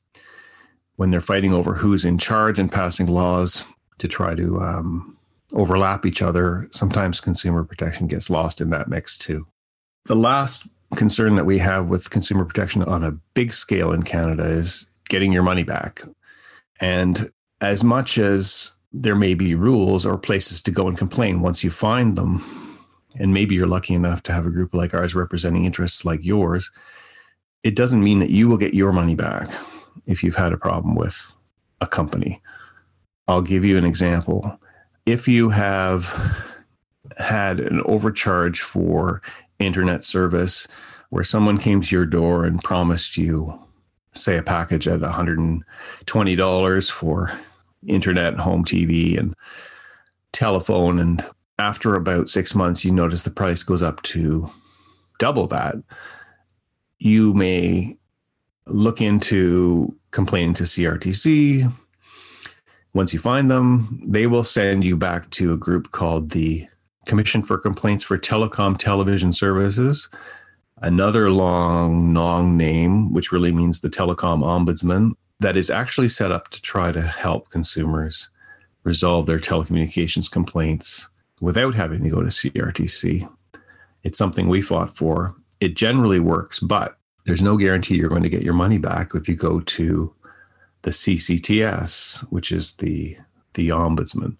when 0.97 1.11
they're 1.11 1.21
fighting 1.21 1.53
over 1.53 1.75
who's 1.75 2.05
in 2.05 2.19
charge 2.19 2.59
and 2.59 2.71
passing 2.71 3.09
laws 3.09 3.64
to 3.99 4.07
try 4.07 4.35
to 4.35 4.61
um, 4.61 5.17
overlap 5.55 6.07
each 6.07 6.23
other, 6.23 6.69
sometimes 6.71 7.21
consumer 7.21 7.64
protection 7.64 8.07
gets 8.07 8.31
lost 8.31 8.61
in 8.61 8.71
that 8.71 8.88
mix 8.88 9.19
too. 9.19 9.47
The 10.05 10.14
last 10.14 10.69
concern 10.95 11.35
that 11.35 11.47
we 11.47 11.59
have 11.59 11.87
with 11.87 12.11
consumer 12.11 12.45
protection 12.45 12.83
on 12.85 13.03
a 13.03 13.12
big 13.35 13.53
scale 13.53 13.93
in 13.93 14.05
Canada 14.05 14.45
is 14.45 14.87
getting 15.09 15.33
your 15.33 15.43
money 15.43 15.64
back. 15.64 16.03
And 16.81 17.31
as 17.61 17.83
much 17.83 18.19
as 18.19 18.74
there 18.97 19.17
may 19.17 19.35
be 19.35 19.57
rules 19.57 20.07
or 20.07 20.17
places 20.17 20.63
to 20.63 20.71
go 20.71 20.87
and 20.87 20.97
complain 20.97 21.41
once 21.41 21.65
you 21.65 21.71
find 21.71 22.17
them, 22.17 22.43
and 23.19 23.35
maybe 23.35 23.57
you're 23.57 23.67
lucky 23.67 23.93
enough 23.93 24.23
to 24.23 24.33
have 24.33 24.47
a 24.47 24.51
group 24.51 24.73
like 24.73 24.95
ours 24.95 25.17
representing 25.17 25.65
interests 25.65 26.05
like 26.05 26.25
yours, 26.25 26.71
it 27.65 27.75
doesn't 27.75 28.05
mean 28.05 28.21
that 28.21 28.31
you 28.31 28.49
will 28.49 28.57
get 28.57 28.73
your 28.73 28.93
money 28.93 29.17
back 29.17 29.51
if 30.07 30.23
you've 30.23 30.37
had 30.37 30.53
a 30.53 30.59
problem 30.59 30.95
with 30.95 31.35
a 31.81 31.89
company. 31.89 32.41
I'll 33.27 33.43
give 33.43 33.65
you 33.65 33.77
an 33.77 33.85
example. 33.85 34.61
If 35.07 35.27
you 35.27 35.51
have 35.51 36.45
had 37.19 37.59
an 37.59 37.81
overcharge 37.87 38.61
for 38.61 39.23
internet 39.59 40.05
service 40.05 40.69
where 41.11 41.25
someone 41.25 41.59
came 41.59 41.81
to 41.81 41.97
your 41.97 42.07
door 42.07 42.45
and 42.45 42.63
promised 42.63 43.17
you, 43.17 43.59
say, 44.13 44.37
a 44.37 44.43
package 44.43 44.87
at 44.87 45.01
$120 45.01 46.91
for 46.93 47.33
internet, 47.87 48.38
home 48.38 48.64
TV, 48.64 49.19
and 49.19 49.35
telephone. 50.33 50.99
And 50.99 51.25
after 51.59 51.95
about 51.95 52.29
six 52.29 52.55
months, 52.55 52.85
you 52.85 52.93
notice 52.93 53.23
the 53.23 53.31
price 53.31 53.62
goes 53.62 53.83
up 53.83 54.03
to 54.03 54.49
double 55.19 55.47
that. 55.49 55.76
You 56.99 57.35
may 57.35 57.97
look 58.67 59.00
into 59.00 59.95
complaining 60.11 60.55
to 60.55 60.64
CRTC. 60.64 61.73
Once 62.95 63.12
you 63.12 63.19
find 63.19 63.50
them, 63.50 64.00
they 64.07 64.26
will 64.26 64.45
send 64.45 64.85
you 64.85 64.97
back 64.97 65.29
to 65.31 65.53
a 65.53 65.57
group 65.57 65.91
called 65.91 66.31
the 66.31 66.67
Commission 67.07 67.43
for 67.43 67.59
Complaints 67.59 68.05
for 68.05 68.17
Telecom 68.17 68.79
Television 68.79 69.33
Services, 69.33 70.09
another 70.79 71.31
long, 71.31 72.14
long 72.14 72.57
name, 72.57 73.12
which 73.12 73.33
really 73.33 73.53
means 73.53 73.81
the 73.81 73.91
Telecom 73.91 74.43
Ombudsman, 74.43 75.12
that 75.45 75.59
is 75.59 75.69
actually 75.69 76.09
set 76.09 76.33
up 76.33 76.49
to 76.49 76.63
try 76.63 76.91
to 76.91 77.03
help 77.03 77.51
consumers 77.51 78.31
resolve 78.83 79.27
their 79.27 79.39
telecommunications 79.39 80.31
complaints 80.31 81.11
without 81.43 81.75
having 81.75 82.03
to 82.03 82.09
go 82.09 82.23
to 82.23 82.29
CRTC. 82.29 83.29
It's 84.05 84.17
something 84.17 84.49
we 84.49 84.63
fought 84.63 84.97
for. 84.97 85.35
It 85.61 85.77
generally 85.77 86.19
works, 86.19 86.61
but 86.61 86.97
there's 87.27 87.43
no 87.43 87.59
guarantee 87.59 87.97
you're 87.97 88.09
going 88.09 88.23
to 88.23 88.31
get 88.31 88.41
your 88.41 88.55
money 88.55 88.79
back 88.79 89.15
if 89.15 89.29
you 89.29 89.37
go 89.37 89.61
to 89.61 90.15
the 90.81 90.91
CCTS, 90.91 92.23
which 92.31 92.51
is 92.51 92.77
the 92.77 93.19
the 93.53 93.69
ombudsman. 93.69 94.39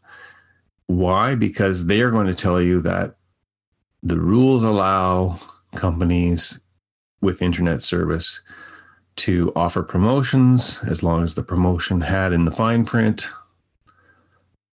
Why? 0.87 1.35
Because 1.35 1.85
they 1.85 2.01
are 2.01 2.11
going 2.11 2.29
to 2.29 2.35
tell 2.35 2.63
you 2.63 2.81
that 2.81 3.17
the 4.03 4.19
rules 4.19 4.65
allow 4.65 5.39
companies 5.75 6.61
with 7.21 7.43
internet 7.43 7.83
service 7.83 8.41
to 9.16 9.52
offer 9.54 9.83
promotions 9.83 10.83
as 10.85 11.02
long 11.02 11.23
as 11.23 11.35
the 11.35 11.42
promotion 11.42 12.00
had 12.00 12.33
in 12.33 12.44
the 12.44 12.50
fine 12.50 12.85
print 12.85 13.28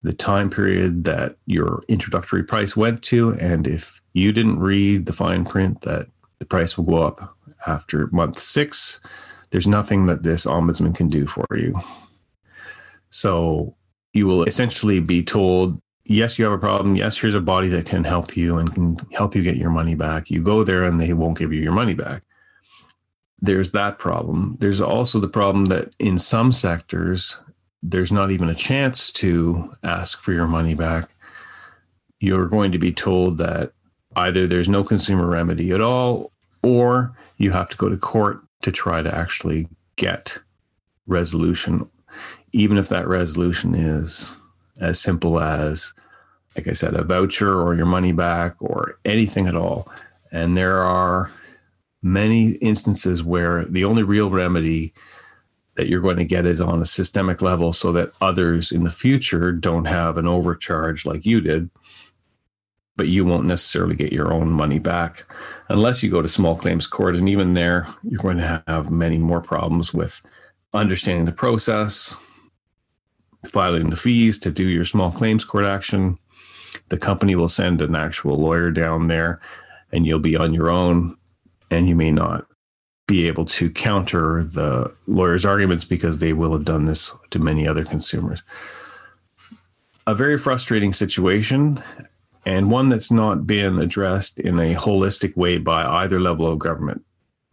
the 0.03 0.13
time 0.13 0.49
period 0.49 1.03
that 1.03 1.35
your 1.45 1.83
introductory 1.87 2.43
price 2.43 2.75
went 2.75 3.03
to 3.03 3.33
and 3.33 3.67
if 3.67 4.01
you 4.13 4.31
didn't 4.31 4.59
read 4.59 5.05
the 5.05 5.13
fine 5.13 5.45
print 5.45 5.81
that 5.81 6.07
the 6.39 6.45
price 6.45 6.77
will 6.77 6.85
go 6.85 7.03
up 7.03 7.35
after 7.67 8.07
month 8.07 8.39
6 8.39 8.99
there's 9.51 9.67
nothing 9.67 10.07
that 10.07 10.23
this 10.23 10.45
ombudsman 10.45 10.95
can 10.95 11.07
do 11.07 11.27
for 11.27 11.45
you 11.55 11.79
so 13.09 13.75
you 14.13 14.25
will 14.25 14.43
essentially 14.43 14.99
be 14.99 15.23
told 15.23 15.79
yes, 16.05 16.37
you 16.37 16.45
have 16.45 16.53
a 16.53 16.57
problem. 16.57 16.95
Yes, 16.95 17.19
here's 17.19 17.35
a 17.35 17.41
body 17.41 17.67
that 17.69 17.85
can 17.85 18.03
help 18.03 18.35
you 18.35 18.57
and 18.57 18.73
can 18.73 18.97
help 19.13 19.35
you 19.35 19.43
get 19.43 19.57
your 19.57 19.69
money 19.69 19.95
back. 19.95 20.29
You 20.29 20.43
go 20.43 20.63
there 20.63 20.83
and 20.83 20.99
they 20.99 21.13
won't 21.13 21.37
give 21.37 21.53
you 21.53 21.61
your 21.61 21.71
money 21.71 21.93
back. 21.93 22.23
There's 23.41 23.71
that 23.71 23.97
problem. 23.97 24.57
There's 24.59 24.81
also 24.81 25.19
the 25.19 25.27
problem 25.27 25.65
that 25.65 25.93
in 25.97 26.17
some 26.17 26.51
sectors, 26.51 27.39
there's 27.81 28.11
not 28.11 28.31
even 28.31 28.49
a 28.49 28.55
chance 28.55 29.11
to 29.13 29.73
ask 29.83 30.21
for 30.21 30.31
your 30.31 30.47
money 30.47 30.75
back. 30.75 31.09
You're 32.19 32.47
going 32.47 32.71
to 32.71 32.77
be 32.77 32.91
told 32.91 33.39
that 33.39 33.71
either 34.15 34.45
there's 34.45 34.69
no 34.69 34.83
consumer 34.83 35.25
remedy 35.25 35.71
at 35.71 35.81
all, 35.81 36.31
or 36.61 37.15
you 37.37 37.51
have 37.51 37.69
to 37.69 37.77
go 37.77 37.89
to 37.89 37.97
court 37.97 38.41
to 38.61 38.71
try 38.71 39.01
to 39.01 39.15
actually 39.15 39.67
get 39.95 40.37
resolution, 41.07 41.89
even 42.51 42.77
if 42.77 42.89
that 42.89 43.07
resolution 43.07 43.73
is 43.73 44.37
as 44.79 44.99
simple 44.99 45.39
as, 45.39 45.95
like 46.55 46.67
I 46.67 46.73
said, 46.73 46.93
a 46.93 47.03
voucher 47.03 47.59
or 47.59 47.73
your 47.73 47.87
money 47.87 48.11
back 48.11 48.55
or 48.59 48.99
anything 49.03 49.47
at 49.47 49.55
all. 49.55 49.91
And 50.31 50.55
there 50.55 50.83
are 50.83 51.31
many 52.01 52.51
instances 52.53 53.23
where 53.23 53.65
the 53.65 53.85
only 53.85 54.03
real 54.03 54.29
remedy 54.29 54.93
that 55.75 55.87
you're 55.87 56.01
going 56.01 56.17
to 56.17 56.25
get 56.25 56.45
is 56.45 56.59
on 56.59 56.81
a 56.81 56.85
systemic 56.85 57.41
level 57.41 57.71
so 57.73 57.91
that 57.91 58.09
others 58.19 58.71
in 58.71 58.83
the 58.83 58.89
future 58.89 59.51
don't 59.51 59.85
have 59.85 60.17
an 60.17 60.27
overcharge 60.27 61.05
like 61.05 61.25
you 61.25 61.41
did 61.41 61.69
but 62.97 63.07
you 63.07 63.23
won't 63.23 63.45
necessarily 63.45 63.95
get 63.95 64.11
your 64.11 64.33
own 64.33 64.51
money 64.51 64.77
back 64.77 65.23
unless 65.69 66.03
you 66.03 66.11
go 66.11 66.21
to 66.21 66.27
small 66.27 66.55
claims 66.55 66.87
court 66.87 67.15
and 67.15 67.29
even 67.29 67.53
there 67.53 67.87
you're 68.03 68.21
going 68.21 68.37
to 68.37 68.63
have 68.67 68.91
many 68.91 69.17
more 69.17 69.41
problems 69.41 69.93
with 69.93 70.21
understanding 70.73 71.25
the 71.25 71.31
process 71.31 72.17
filing 73.49 73.89
the 73.89 73.95
fees 73.95 74.37
to 74.39 74.51
do 74.51 74.67
your 74.67 74.85
small 74.85 75.11
claims 75.11 75.43
court 75.43 75.65
action. 75.65 76.17
The 76.89 76.97
company 76.97 77.35
will 77.35 77.47
send 77.47 77.81
an 77.81 77.95
actual 77.95 78.37
lawyer 78.37 78.71
down 78.71 79.07
there 79.07 79.41
and 79.91 80.05
you'll 80.05 80.19
be 80.19 80.37
on 80.37 80.53
your 80.53 80.69
own. 80.69 81.17
And 81.71 81.87
you 81.87 81.95
may 81.95 82.11
not 82.11 82.45
be 83.07 83.27
able 83.27 83.45
to 83.45 83.69
counter 83.71 84.43
the 84.43 84.93
lawyer's 85.07 85.45
arguments 85.45 85.83
because 85.83 86.19
they 86.19 86.33
will 86.33 86.53
have 86.53 86.65
done 86.65 86.85
this 86.85 87.13
to 87.31 87.39
many 87.39 87.67
other 87.67 87.83
consumers. 87.83 88.43
A 90.05 90.13
very 90.13 90.37
frustrating 90.37 90.93
situation 90.93 91.81
and 92.45 92.71
one 92.71 92.89
that's 92.89 93.11
not 93.11 93.45
been 93.45 93.79
addressed 93.79 94.39
in 94.39 94.59
a 94.59 94.75
holistic 94.75 95.35
way 95.35 95.57
by 95.57 95.85
either 95.85 96.19
level 96.19 96.47
of 96.47 96.59
government. 96.59 97.03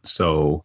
So 0.03 0.65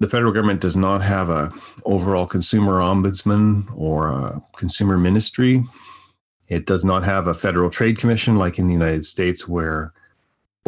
the 0.00 0.08
federal 0.08 0.32
government 0.32 0.60
does 0.60 0.76
not 0.76 1.02
have 1.02 1.30
a 1.30 1.52
overall 1.84 2.26
consumer 2.26 2.74
ombudsman 2.80 3.66
or 3.76 4.08
a 4.08 4.42
consumer 4.56 4.98
ministry. 4.98 5.64
It 6.48 6.66
does 6.66 6.84
not 6.84 7.04
have 7.04 7.26
a 7.26 7.34
federal 7.34 7.70
trade 7.70 7.98
commission 7.98 8.36
like 8.36 8.58
in 8.58 8.66
the 8.66 8.74
United 8.74 9.04
States 9.04 9.48
where 9.48 9.92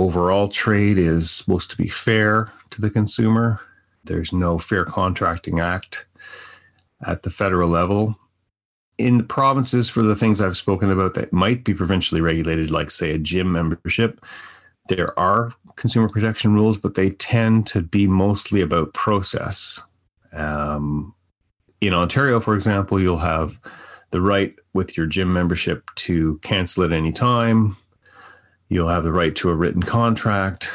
overall 0.01 0.49
trade 0.49 0.99
is 0.99 1.31
supposed 1.31 1.71
to 1.71 1.77
be 1.77 1.89
fair 1.89 2.51
to 2.71 2.81
the 2.81 2.91
consumer. 2.91 3.61
There's 4.05 4.33
no 4.33 4.59
fair 4.59 4.85
contracting 4.85 5.61
act 5.61 6.07
at 7.07 7.23
the 7.23 7.31
federal 7.31 7.69
level 7.69 8.19
in 9.01 9.17
the 9.17 9.25
provinces 9.25 9.89
for 9.89 10.03
the 10.03 10.15
things 10.15 10.43
I've 10.43 10.59
spoken 10.59 10.91
about 10.91 11.15
that 11.15 11.33
might 11.33 11.65
be 11.65 11.73
provincially 11.73 12.21
regulated, 12.21 12.71
like, 12.71 12.91
say, 12.91 13.13
a 13.13 13.19
gym 13.19 13.51
membership, 13.51 14.23
there 14.89 15.19
are 15.19 15.55
consumer 15.77 16.09
protection 16.09 16.53
rules, 16.53 16.77
but 16.77 16.97
they 16.97 17.11
tend 17.11 17.67
to 17.69 17.81
be 17.81 18.07
mostly 18.07 18.61
about 18.61 18.93
process. 18.93 19.81
Um, 20.35 21.15
in 21.81 21.95
Ontario, 21.95 22.41
for 22.41 22.55
example, 22.55 23.01
you'll 23.01 23.17
have 23.17 23.59
the 24.11 24.21
right 24.21 24.55
with 24.75 24.99
your 24.99 25.07
gym 25.07 25.33
membership 25.33 25.89
to 25.95 26.37
cancel 26.39 26.85
at 26.85 26.93
any 26.93 27.11
time. 27.11 27.77
You'll 28.71 28.89
have 28.89 29.03
the 29.03 29.13
right 29.13 29.35
to 29.37 29.51
a 29.51 29.55
written 29.55 29.83
contract, 29.83 30.73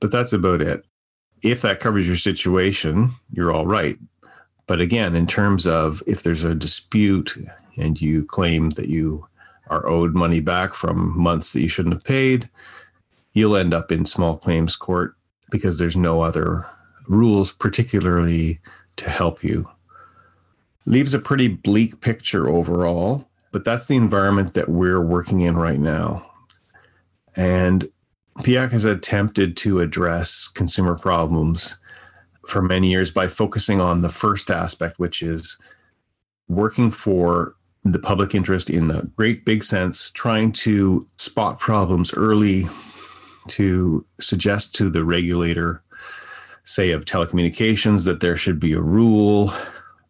but 0.00 0.12
that's 0.12 0.34
about 0.34 0.60
it. 0.60 0.84
If 1.42 1.62
that 1.62 1.80
covers 1.80 2.06
your 2.06 2.18
situation, 2.18 3.10
you're 3.32 3.50
all 3.50 3.66
right. 3.66 3.98
But 4.66 4.82
again, 4.82 5.16
in 5.16 5.26
terms 5.26 5.66
of 5.66 6.02
if 6.06 6.22
there's 6.22 6.44
a 6.44 6.54
dispute 6.54 7.34
and 7.78 7.98
you 7.98 8.26
claim 8.26 8.70
that 8.70 8.90
you 8.90 9.26
are 9.68 9.88
owed 9.88 10.14
money 10.14 10.40
back 10.40 10.74
from 10.74 11.18
months 11.18 11.54
that 11.54 11.62
you 11.62 11.68
shouldn't 11.68 11.94
have 11.94 12.04
paid, 12.04 12.50
you'll 13.32 13.56
end 13.56 13.72
up 13.72 13.90
in 13.90 14.04
small 14.04 14.36
claims 14.36 14.76
court 14.76 15.16
because 15.50 15.78
there's 15.78 15.96
no 15.96 16.20
other 16.20 16.66
rules, 17.08 17.50
particularly 17.50 18.60
to 18.96 19.08
help 19.08 19.42
you. 19.42 19.66
Leaves 20.84 21.14
a 21.14 21.18
pretty 21.18 21.48
bleak 21.48 22.02
picture 22.02 22.46
overall, 22.46 23.26
but 23.52 23.64
that's 23.64 23.86
the 23.86 23.96
environment 23.96 24.52
that 24.52 24.68
we're 24.68 25.00
working 25.00 25.40
in 25.40 25.56
right 25.56 25.80
now. 25.80 26.30
And 27.36 27.88
PIAC 28.38 28.72
has 28.72 28.84
attempted 28.84 29.56
to 29.58 29.80
address 29.80 30.48
consumer 30.48 30.96
problems 30.96 31.78
for 32.46 32.62
many 32.62 32.90
years 32.90 33.10
by 33.10 33.28
focusing 33.28 33.80
on 33.80 34.02
the 34.02 34.08
first 34.08 34.50
aspect, 34.50 34.98
which 34.98 35.22
is 35.22 35.58
working 36.48 36.90
for 36.90 37.54
the 37.84 37.98
public 37.98 38.34
interest 38.34 38.70
in 38.70 38.90
a 38.90 39.02
great 39.16 39.44
big 39.44 39.62
sense, 39.62 40.10
trying 40.10 40.52
to 40.52 41.06
spot 41.16 41.58
problems 41.58 42.12
early 42.14 42.66
to 43.48 44.02
suggest 44.18 44.74
to 44.74 44.90
the 44.90 45.04
regulator, 45.04 45.82
say, 46.64 46.90
of 46.90 47.04
telecommunications, 47.04 48.04
that 48.04 48.20
there 48.20 48.36
should 48.36 48.58
be 48.58 48.72
a 48.72 48.80
rule 48.80 49.52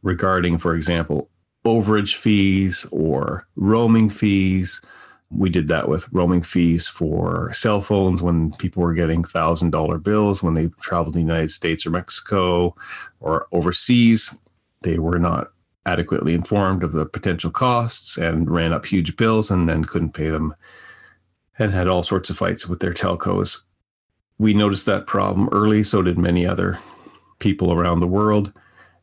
regarding, 0.03 0.59
for 0.59 0.75
example, 0.75 1.29
overage 1.67 2.15
fees 2.15 2.87
or 2.91 3.47
roaming 3.57 4.09
fees 4.09 4.81
we 5.31 5.51
did 5.51 5.69
that 5.69 5.89
with 5.89 6.09
roaming 6.13 6.43
fees 6.43 6.87
for 6.87 7.53
cell 7.53 7.81
phones 7.81 8.23
when 8.23 8.53
people 8.53 8.83
were 8.83 8.95
getting 8.95 9.25
thousand 9.25 9.71
dollar 9.71 9.99
bills 9.99 10.43
when 10.43 10.55
they 10.55 10.69
traveled 10.81 11.15
to 11.15 11.19
the 11.19 11.25
United 11.25 11.51
States 11.51 11.87
or 11.87 11.91
Mexico 11.91 12.75
or 13.21 13.49
overseas. 13.53 14.39
They 14.83 14.99
were 14.99 15.19
not 15.19 15.49
adequately 15.85 16.35
informed 16.35 16.83
of 16.83 16.93
the 16.93 17.07
potential 17.07 17.51
costs 17.51 18.17
and 18.17 18.51
ran 18.51 18.73
up 18.73 18.87
huge 18.87 19.17
bills 19.17 19.51
and 19.51 19.69
then 19.69 19.85
couldn't 19.85 20.15
pay 20.15 20.31
them 20.31 20.55
and 21.59 21.73
had 21.73 21.89
all 21.89 22.03
sorts 22.03 22.31
of 22.31 22.37
fights 22.37 22.67
with 22.67 22.81
their 22.81 22.93
telcos. 22.93 23.63
We 24.39 24.53
noticed 24.53 24.87
that 24.87 25.07
problem 25.07 25.49
early, 25.53 25.83
so 25.83 26.03
did 26.03 26.19
many 26.19 26.47
other 26.47 26.79
people 27.39 27.73
around 27.73 28.01
the 28.01 28.07
world. 28.07 28.53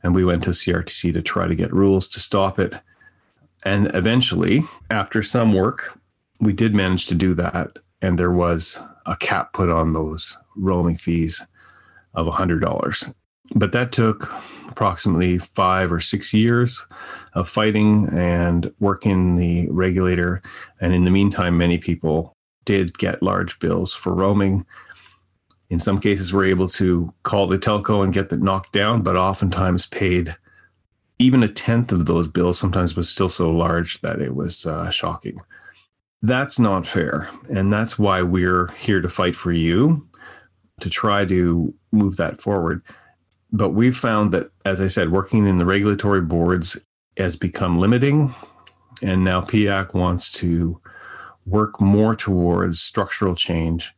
And 0.04 0.14
we 0.14 0.26
went 0.26 0.44
to 0.44 0.52
CRTC 0.52 1.14
to 1.14 1.22
try 1.22 1.48
to 1.48 1.56
get 1.56 1.74
rules 1.74 2.08
to 2.10 2.20
stop 2.20 2.60
it. 2.60 2.76
And 3.64 3.90
eventually, 3.96 4.64
after 4.90 5.24
some 5.24 5.54
work, 5.54 5.98
we 6.44 6.54
did 6.54 6.76
manage 6.76 7.08
to 7.08 7.16
do 7.16 7.34
that, 7.36 7.80
and 8.02 8.18
there 8.18 8.32
was 8.32 8.82
a 9.06 9.16
cap 9.16 9.54
put 9.54 9.70
on 9.70 9.94
those 9.94 10.38
roaming 10.56 10.98
fees 10.98 11.46
of 12.14 12.28
$100. 12.28 13.14
But 13.56 13.72
that 13.74 13.92
took 13.92 14.32
approximately 14.70 15.38
five 15.38 15.92
or 15.92 16.00
six 16.00 16.34
years 16.34 16.86
of 17.34 17.48
fighting 17.48 18.08
and 18.12 18.72
working 18.80 19.36
the 19.36 19.68
regulator. 19.70 20.42
And 20.80 20.94
in 20.94 21.04
the 21.04 21.12
meantime, 21.12 21.58
many 21.58 21.78
people 21.78 22.36
did 22.66 22.98
get 22.98 23.22
large 23.22 23.60
bills 23.60 23.94
for 23.94 24.14
roaming. 24.14 24.66
In 25.70 25.80
some 25.80 25.98
cases, 25.98 26.34
we're 26.34 26.46
able 26.46 26.70
to 26.70 27.14
call 27.24 27.48
the 27.48 27.58
telco 27.58 28.04
and 28.04 28.14
get 28.14 28.30
that 28.30 28.42
knocked 28.42 28.72
down, 28.72 29.02
but 29.02 29.18
oftentimes 29.18 29.86
paid 29.86 30.36
even 31.20 31.44
a 31.44 31.48
tenth 31.48 31.92
of 31.92 32.06
those 32.06 32.28
bills. 32.28 32.58
Sometimes 32.58 32.96
was 32.96 33.10
still 33.10 33.30
so 33.30 33.52
large 33.52 34.02
that 34.02 34.22
it 34.22 34.36
was 34.36 34.66
uh, 34.66 34.90
shocking. 34.90 35.40
That's 36.24 36.58
not 36.58 36.88
fair. 36.88 37.30
And 37.54 37.72
that's 37.72 38.00
why 38.00 38.22
we're 38.22 38.72
here 38.78 39.02
to 39.02 39.10
fight 39.10 39.36
for 39.36 39.52
you 39.52 40.08
to 40.80 40.90
try 40.90 41.26
to 41.26 41.74
move 41.92 42.16
that 42.16 42.42
forward. 42.42 42.82
But 43.52 43.72
we've 43.72 43.96
found 43.96 44.32
that, 44.32 44.50
as 44.66 44.80
I 44.80 44.88
said, 44.88 45.12
working 45.12 45.46
in 45.46 45.60
the 45.60 45.66
regulatory 45.66 46.22
boards 46.22 46.84
has 47.18 47.36
become 47.36 47.78
limiting. 47.78 48.34
And 49.04 49.26
now 49.26 49.42
PIAC 49.42 49.94
wants 49.94 50.32
to 50.34 50.80
work 51.46 51.82
more 51.82 52.16
towards 52.16 52.82
structural 52.82 53.36
change, 53.36 53.94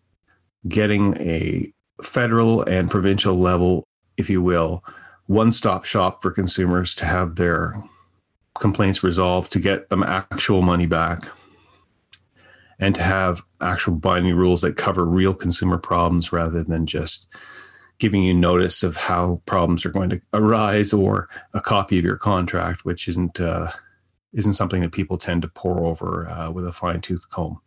getting 0.68 1.16
a 1.18 1.72
federal 2.02 2.64
and 2.64 2.90
provincial 2.90 3.38
level, 3.38 3.84
if 4.18 4.32
you 4.32 4.42
will, 4.42 4.84
one 5.28 5.52
stop 5.52 5.86
shop 5.86 6.24
for 6.24 6.32
consumers 6.32 6.96
to 6.96 7.06
have 7.06 7.36
their 7.36 7.82
complaints 8.58 9.04
resolved, 9.04 9.52
to 9.52 9.60
get 9.60 9.90
them 9.90 10.02
actual 10.02 10.64
money 10.64 10.88
back 10.88 11.30
and 12.80 12.96
to 12.96 13.04
have 13.04 13.42
actual 13.62 13.96
binding 13.96 14.36
rules 14.36 14.62
that 14.62 14.78
cover 14.78 15.06
real 15.06 15.34
consumer 15.34 15.78
problems 15.78 16.32
rather 16.32 16.64
than 16.64 16.86
just 16.86 17.28
giving 17.98 18.24
you 18.24 18.34
notice 18.34 18.84
of 18.84 18.98
how 18.98 19.42
problems 19.46 19.86
are 19.86 19.92
going 19.92 20.10
to 20.10 20.22
arise 20.34 20.92
or 20.92 21.30
a 21.54 21.62
copy 21.62 21.98
of 21.98 22.04
your 22.04 22.18
contract, 22.18 22.84
which 22.84 23.08
isn't 23.08 23.40
uh, 23.40 23.72
isn't 24.34 24.54
something 24.54 24.82
that 24.82 24.92
people 24.92 25.18
tend 25.18 25.42
to 25.42 25.48
pore 25.48 25.86
over 25.86 26.30
uh, 26.30 26.52
with 26.52 26.68
a 26.68 26.72
fine 26.72 27.00
tooth 27.00 27.30
comb. 27.30 27.60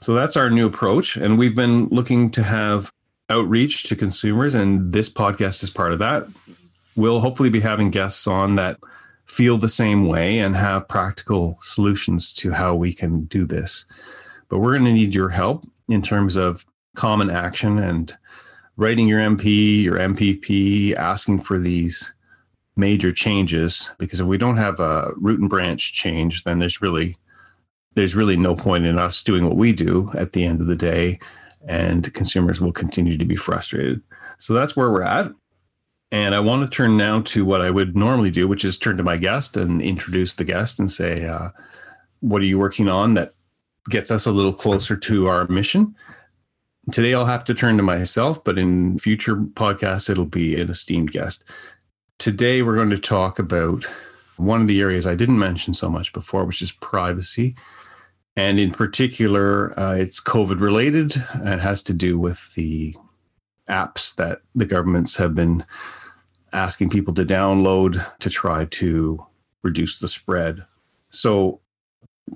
So 0.00 0.14
that's 0.14 0.36
our 0.36 0.50
new 0.50 0.66
approach, 0.66 1.16
and 1.16 1.38
we've 1.38 1.56
been 1.56 1.86
looking 1.88 2.30
to 2.30 2.42
have 2.42 2.92
outreach 3.30 3.84
to 3.84 3.96
consumers, 3.96 4.54
and 4.54 4.92
this 4.92 5.10
podcast 5.10 5.62
is 5.62 5.70
part 5.70 5.92
of 5.92 5.98
that. 5.98 6.26
We'll 6.96 7.20
hopefully 7.20 7.50
be 7.50 7.60
having 7.60 7.90
guests 7.90 8.26
on 8.26 8.56
that 8.56 8.78
feel 9.28 9.58
the 9.58 9.68
same 9.68 10.06
way 10.06 10.38
and 10.38 10.56
have 10.56 10.88
practical 10.88 11.58
solutions 11.60 12.32
to 12.32 12.52
how 12.52 12.74
we 12.74 12.92
can 12.92 13.24
do 13.24 13.46
this. 13.46 13.86
But 14.48 14.58
we're 14.58 14.72
going 14.72 14.86
to 14.86 14.92
need 14.92 15.14
your 15.14 15.28
help 15.28 15.66
in 15.88 16.02
terms 16.02 16.36
of 16.36 16.66
common 16.96 17.30
action 17.30 17.78
and 17.78 18.16
writing 18.76 19.06
your 19.06 19.20
MP, 19.20 19.82
your 19.82 19.96
MPP, 19.96 20.94
asking 20.94 21.40
for 21.40 21.58
these 21.58 22.14
major 22.76 23.12
changes. 23.12 23.92
Because 23.98 24.20
if 24.20 24.26
we 24.26 24.38
don't 24.38 24.56
have 24.56 24.80
a 24.80 25.12
root 25.16 25.40
and 25.40 25.50
branch 25.50 25.92
change, 25.92 26.44
then 26.44 26.58
there's 26.58 26.80
really 26.80 27.16
there's 27.94 28.14
really 28.14 28.36
no 28.36 28.54
point 28.54 28.86
in 28.86 28.98
us 28.98 29.22
doing 29.22 29.44
what 29.44 29.56
we 29.56 29.72
do 29.72 30.10
at 30.16 30.32
the 30.32 30.44
end 30.44 30.60
of 30.60 30.68
the 30.68 30.76
day, 30.76 31.18
and 31.66 32.14
consumers 32.14 32.60
will 32.60 32.72
continue 32.72 33.18
to 33.18 33.24
be 33.24 33.34
frustrated. 33.34 34.00
So 34.38 34.54
that's 34.54 34.76
where 34.76 34.90
we're 34.90 35.02
at. 35.02 35.32
And 36.10 36.34
I 36.34 36.40
want 36.40 36.62
to 36.62 36.74
turn 36.74 36.96
now 36.96 37.20
to 37.22 37.44
what 37.44 37.60
I 37.60 37.70
would 37.70 37.94
normally 37.94 38.30
do, 38.30 38.48
which 38.48 38.64
is 38.64 38.78
turn 38.78 38.96
to 38.96 39.02
my 39.02 39.16
guest 39.16 39.56
and 39.56 39.82
introduce 39.82 40.34
the 40.34 40.44
guest 40.44 40.78
and 40.78 40.90
say, 40.90 41.26
uh, 41.26 41.50
What 42.20 42.40
are 42.42 42.46
you 42.46 42.58
working 42.58 42.88
on 42.88 43.14
that 43.14 43.32
gets 43.90 44.10
us 44.10 44.26
a 44.26 44.32
little 44.32 44.52
closer 44.52 44.96
to 44.96 45.26
our 45.26 45.46
mission? 45.48 45.94
Today, 46.90 47.12
I'll 47.12 47.26
have 47.26 47.44
to 47.44 47.54
turn 47.54 47.76
to 47.76 47.82
myself, 47.82 48.42
but 48.42 48.58
in 48.58 48.98
future 48.98 49.36
podcasts, 49.36 50.08
it'll 50.08 50.24
be 50.24 50.58
an 50.58 50.70
esteemed 50.70 51.10
guest. 51.10 51.44
Today, 52.18 52.62
we're 52.62 52.76
going 52.76 52.88
to 52.90 52.98
talk 52.98 53.38
about 53.38 53.84
one 54.38 54.62
of 54.62 54.68
the 54.68 54.80
areas 54.80 55.06
I 55.06 55.14
didn't 55.14 55.38
mention 55.38 55.74
so 55.74 55.90
much 55.90 56.14
before, 56.14 56.46
which 56.46 56.62
is 56.62 56.72
privacy. 56.72 57.56
And 58.36 58.58
in 58.58 58.70
particular, 58.70 59.78
uh, 59.78 59.94
it's 59.94 60.22
COVID 60.22 60.60
related 60.60 61.22
and 61.44 61.60
has 61.60 61.82
to 61.84 61.92
do 61.92 62.18
with 62.18 62.54
the 62.54 62.94
apps 63.68 64.14
that 64.16 64.40
the 64.54 64.66
governments 64.66 65.16
have 65.16 65.34
been 65.34 65.64
asking 66.52 66.90
people 66.90 67.14
to 67.14 67.24
download 67.24 68.04
to 68.20 68.30
try 68.30 68.64
to 68.66 69.24
reduce 69.62 69.98
the 69.98 70.08
spread. 70.08 70.64
So 71.10 71.60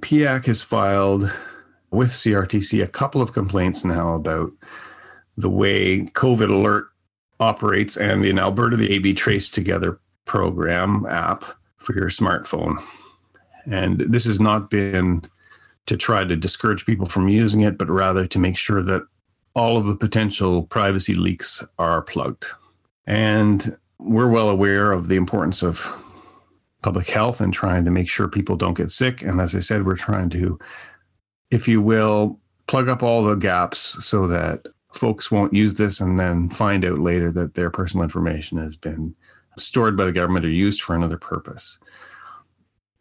PIAC 0.01 0.47
has 0.47 0.63
filed 0.63 1.33
with 1.91 2.11
CRTC 2.11 2.83
a 2.83 2.89
couple 2.89 3.23
of 3.23 3.33
complaints 3.33 3.85
now 3.85 4.15
about 4.15 4.53
the 5.37 5.51
way 5.51 6.01
COVID 6.01 6.49
Alert 6.49 6.87
operates, 7.41 7.97
and 7.97 8.25
in 8.25 8.39
Alberta, 8.39 8.77
the 8.77 8.93
AB 8.93 9.15
Trace 9.15 9.51
Together 9.51 9.99
program 10.25 11.05
app 11.07 11.45
for 11.79 11.95
your 11.95 12.09
smartphone. 12.09 12.83
And 13.71 14.01
this 14.01 14.25
has 14.27 14.41
not 14.41 14.71
been 14.71 15.23
to 15.87 15.97
try 15.97 16.25
to 16.25 16.37
discourage 16.37 16.87
people 16.87 17.07
from 17.07 17.29
using 17.29 17.61
it, 17.61 17.77
but 17.77 17.91
rather 17.91 18.27
to 18.27 18.39
make 18.39 18.57
sure 18.57 18.83
that 18.83 19.03
all 19.55 19.77
of 19.77 19.87
the 19.87 19.97
potential 19.97 20.65
privacy 20.65 21.15
leaks 21.15 21.65
are 21.79 22.03
plugged. 22.03 22.47
And 23.07 23.77
we're 23.99 24.29
well 24.29 24.49
aware 24.49 24.93
of 24.93 25.09
the 25.09 25.17
importance 25.17 25.63
of 25.63 25.87
public 26.83 27.09
health 27.09 27.41
and 27.41 27.53
trying 27.53 27.85
to 27.85 27.91
make 27.91 28.09
sure 28.09 28.29
people 28.29 28.57
don't 28.57 28.77
get 28.77 28.91
sick. 28.91 29.23
And 29.23 29.41
as 29.41 29.55
I 29.55 29.61
said, 29.61 29.87
we're 29.87 29.97
trying 29.97 30.31
to, 30.31 30.59
if 31.51 31.69
you 31.69 31.81
will, 31.81 32.41
plug 32.67 32.89
up 32.89 33.03
all 33.03 33.23
the 33.23 33.35
gaps 33.35 34.05
so 34.05 34.27
that 34.29 34.67
folks 34.93 35.31
won't 35.31 35.55
use 35.55 35.75
this 35.75 36.01
and 36.01 36.19
then 36.19 36.51
find 36.51 36.85
out 36.85 36.99
later 36.99 37.31
that 37.33 37.55
their 37.55 37.71
personal 37.71 38.05
information 38.05 38.59
has 38.59 38.77
been 38.77 39.15
stored 39.59 39.97
by 39.97 40.05
the 40.05 40.13
government 40.13 40.45
or 40.45 40.51
used 40.51 40.83
for 40.83 40.95
another 40.95 41.19
purpose. 41.19 41.79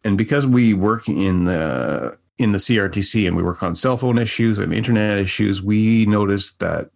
And 0.03 0.17
because 0.17 0.47
we 0.47 0.73
work 0.73 1.07
in 1.07 1.45
the 1.45 2.17
in 2.41 2.51
the 2.51 2.57
CRTC 2.57 3.27
and 3.27 3.35
we 3.35 3.43
work 3.43 3.63
on 3.63 3.75
cell 3.75 3.97
phone 3.97 4.17
issues 4.17 4.57
and 4.57 4.73
internet 4.73 5.17
issues, 5.17 5.61
we 5.61 6.05
noticed 6.05 6.59
that 6.59 6.89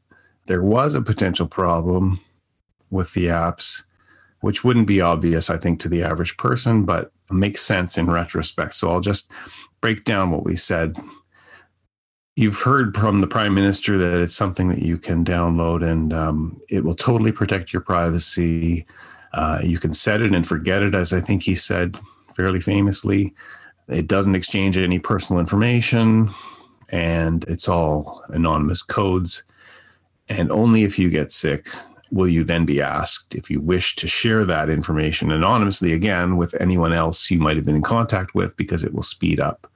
there 0.47 0.61
was 0.61 0.95
a 0.95 1.01
potential 1.01 1.47
problem 1.47 2.19
with 2.89 3.13
the 3.13 3.27
apps, 3.27 3.83
which 4.41 4.63
wouldn't 4.63 4.87
be 4.87 5.01
obvious, 5.01 5.49
I 5.49 5.57
think, 5.57 5.79
to 5.79 5.89
the 5.89 6.03
average 6.03 6.37
person, 6.37 6.85
but 6.85 7.11
makes 7.31 7.61
sense 7.61 7.97
in 7.97 8.09
retrospect. 8.09 8.73
So 8.75 8.89
I'll 8.89 8.99
just 8.99 9.31
break 9.81 10.03
down 10.03 10.31
what 10.31 10.45
we 10.45 10.55
said. 10.55 10.97
You've 12.35 12.61
heard 12.61 12.95
from 12.95 13.19
the 13.19 13.27
prime 13.27 13.53
minister 13.53 13.97
that 13.97 14.21
it's 14.21 14.35
something 14.35 14.67
that 14.69 14.81
you 14.81 14.97
can 14.97 15.23
download 15.23 15.89
and 15.89 16.13
um, 16.13 16.57
it 16.69 16.83
will 16.83 16.95
totally 16.95 17.31
protect 17.31 17.71
your 17.71 17.81
privacy. 17.81 18.85
Uh, 19.33 19.59
you 19.63 19.79
can 19.79 19.93
set 19.93 20.21
it 20.21 20.35
and 20.35 20.47
forget 20.47 20.83
it, 20.83 20.93
as 20.93 21.13
I 21.13 21.21
think 21.21 21.43
he 21.43 21.55
said 21.55 21.97
fairly 22.33 22.59
famously. 22.59 23.33
It 23.87 24.07
doesn't 24.07 24.35
exchange 24.35 24.77
any 24.77 24.99
personal 24.99 25.39
information 25.39 26.29
and 26.89 27.43
it's 27.47 27.67
all 27.67 28.23
anonymous 28.29 28.81
codes. 28.81 29.43
And 30.29 30.51
only 30.51 30.83
if 30.83 30.97
you 30.97 31.09
get 31.09 31.31
sick 31.31 31.67
will 32.11 32.27
you 32.27 32.43
then 32.43 32.65
be 32.65 32.81
asked 32.81 33.35
if 33.35 33.49
you 33.49 33.59
wish 33.59 33.95
to 33.95 34.07
share 34.07 34.45
that 34.45 34.69
information 34.69 35.31
anonymously 35.31 35.91
again 35.91 36.37
with 36.37 36.55
anyone 36.61 36.93
else 36.93 37.31
you 37.31 37.39
might 37.39 37.55
have 37.55 37.65
been 37.65 37.75
in 37.75 37.81
contact 37.81 38.35
with 38.35 38.55
because 38.57 38.83
it 38.83 38.93
will 38.93 39.01
speed 39.01 39.39
up 39.39 39.67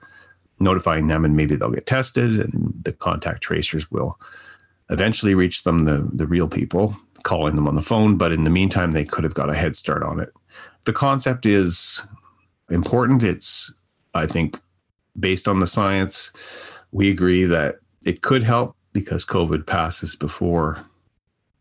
notifying 0.60 1.08
them 1.08 1.26
and 1.26 1.36
maybe 1.36 1.56
they'll 1.56 1.72
get 1.72 1.86
tested 1.86 2.39
and 2.39 2.74
the 2.84 2.93
contact 2.93 3.41
tracers 3.41 3.89
will 3.89 4.19
eventually 4.89 5.34
reach 5.34 5.63
them 5.63 5.86
the, 5.86 6.08
the 6.13 6.28
real 6.28 6.48
people 6.48 6.95
calling 7.24 7.56
them 7.56 7.67
on 7.67 7.76
the 7.76 7.82
phone. 7.82 8.17
But 8.17 8.32
in 8.32 8.43
the 8.43 8.50
meantime 8.50 8.91
they 8.91 9.06
could 9.06 9.24
have 9.24 9.34
got 9.34 9.50
a 9.50 9.56
head 9.56 9.76
start 9.76 10.04
on 10.04 10.19
it. 10.19 10.34
The 10.86 10.93
concept 10.93 11.45
is 11.45 12.06
important. 12.69 13.24
It's 13.24 13.74
I 14.13 14.26
think 14.26 14.60
based 15.19 15.48
on 15.48 15.60
the 15.60 15.67
science, 15.67 16.32
we 16.91 17.10
agree 17.10 17.45
that 17.45 17.80
it 18.06 18.22
could 18.22 18.43
help 18.43 18.76
because 18.93 19.26
COVID 19.26 19.67
passes 19.67 20.15
before 20.15 20.86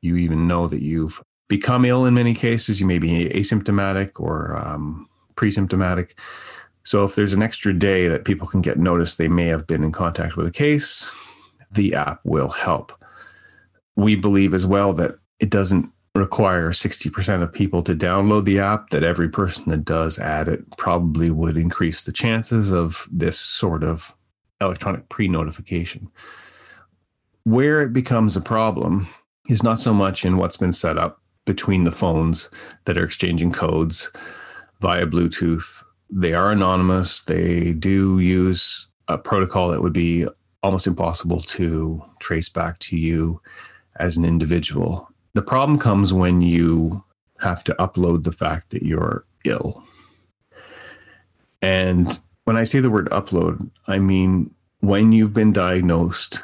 you 0.00 0.16
even 0.16 0.46
know 0.46 0.66
that 0.68 0.82
you've 0.82 1.22
become 1.48 1.84
ill 1.84 2.04
in 2.04 2.14
many 2.14 2.34
cases. 2.34 2.80
You 2.80 2.86
may 2.86 2.98
be 2.98 3.28
asymptomatic 3.30 4.20
or 4.20 4.56
um, 4.56 5.08
pre-symptomatic. 5.36 6.18
So 6.84 7.04
if 7.04 7.14
there's 7.14 7.32
an 7.32 7.42
extra 7.42 7.74
day 7.74 8.08
that 8.08 8.24
people 8.24 8.46
can 8.46 8.60
get 8.60 8.78
notice 8.78 9.16
they 9.16 9.28
may 9.28 9.46
have 9.46 9.66
been 9.66 9.84
in 9.84 9.92
contact 9.92 10.36
with 10.36 10.46
a 10.46 10.52
case, 10.52 11.12
the 11.70 11.94
app 11.94 12.20
will 12.24 12.48
help. 12.48 12.92
We 13.96 14.16
believe 14.16 14.54
as 14.54 14.64
well 14.64 14.92
that 14.94 15.16
it 15.40 15.50
doesn't 15.50 15.92
require 16.18 16.70
60% 16.70 17.42
of 17.42 17.52
people 17.52 17.82
to 17.82 17.94
download 17.94 18.44
the 18.44 18.58
app, 18.58 18.90
that 18.90 19.04
every 19.04 19.28
person 19.28 19.70
that 19.70 19.84
does 19.84 20.18
add 20.18 20.48
it 20.48 20.76
probably 20.76 21.30
would 21.30 21.56
increase 21.56 22.02
the 22.02 22.12
chances 22.12 22.72
of 22.72 23.08
this 23.10 23.38
sort 23.38 23.82
of 23.82 24.14
electronic 24.60 25.08
pre 25.08 25.28
notification. 25.28 26.10
Where 27.44 27.80
it 27.80 27.92
becomes 27.92 28.36
a 28.36 28.40
problem 28.40 29.06
is 29.48 29.62
not 29.62 29.78
so 29.78 29.94
much 29.94 30.24
in 30.24 30.36
what's 30.36 30.56
been 30.56 30.72
set 30.72 30.98
up 30.98 31.22
between 31.46 31.84
the 31.84 31.92
phones 31.92 32.50
that 32.84 32.98
are 32.98 33.04
exchanging 33.04 33.52
codes 33.52 34.10
via 34.80 35.06
Bluetooth. 35.06 35.82
They 36.10 36.34
are 36.34 36.52
anonymous, 36.52 37.22
they 37.22 37.72
do 37.72 38.18
use 38.18 38.90
a 39.08 39.16
protocol 39.16 39.70
that 39.70 39.82
would 39.82 39.92
be 39.92 40.26
almost 40.62 40.86
impossible 40.86 41.40
to 41.40 42.02
trace 42.20 42.48
back 42.48 42.78
to 42.80 42.96
you 42.96 43.40
as 43.96 44.16
an 44.16 44.24
individual 44.24 45.07
the 45.38 45.42
problem 45.42 45.78
comes 45.78 46.12
when 46.12 46.40
you 46.40 47.04
have 47.38 47.62
to 47.62 47.72
upload 47.74 48.24
the 48.24 48.32
fact 48.32 48.70
that 48.70 48.82
you're 48.82 49.24
ill. 49.44 49.84
And 51.62 52.18
when 52.42 52.56
I 52.56 52.64
say 52.64 52.80
the 52.80 52.90
word 52.90 53.08
upload, 53.10 53.70
I 53.86 54.00
mean 54.00 54.52
when 54.80 55.12
you've 55.12 55.32
been 55.32 55.52
diagnosed 55.52 56.42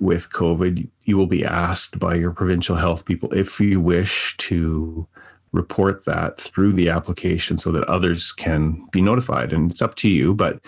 with 0.00 0.30
COVID, 0.30 0.88
you 1.02 1.18
will 1.18 1.26
be 1.26 1.44
asked 1.44 1.98
by 1.98 2.14
your 2.14 2.30
provincial 2.30 2.76
health 2.76 3.04
people 3.04 3.30
if 3.34 3.60
you 3.60 3.82
wish 3.82 4.34
to 4.38 5.06
report 5.52 6.06
that 6.06 6.40
through 6.40 6.72
the 6.72 6.88
application 6.88 7.58
so 7.58 7.70
that 7.70 7.84
others 7.84 8.32
can 8.32 8.86
be 8.92 9.02
notified. 9.02 9.52
And 9.52 9.70
it's 9.70 9.82
up 9.82 9.94
to 9.96 10.08
you, 10.08 10.32
but 10.32 10.58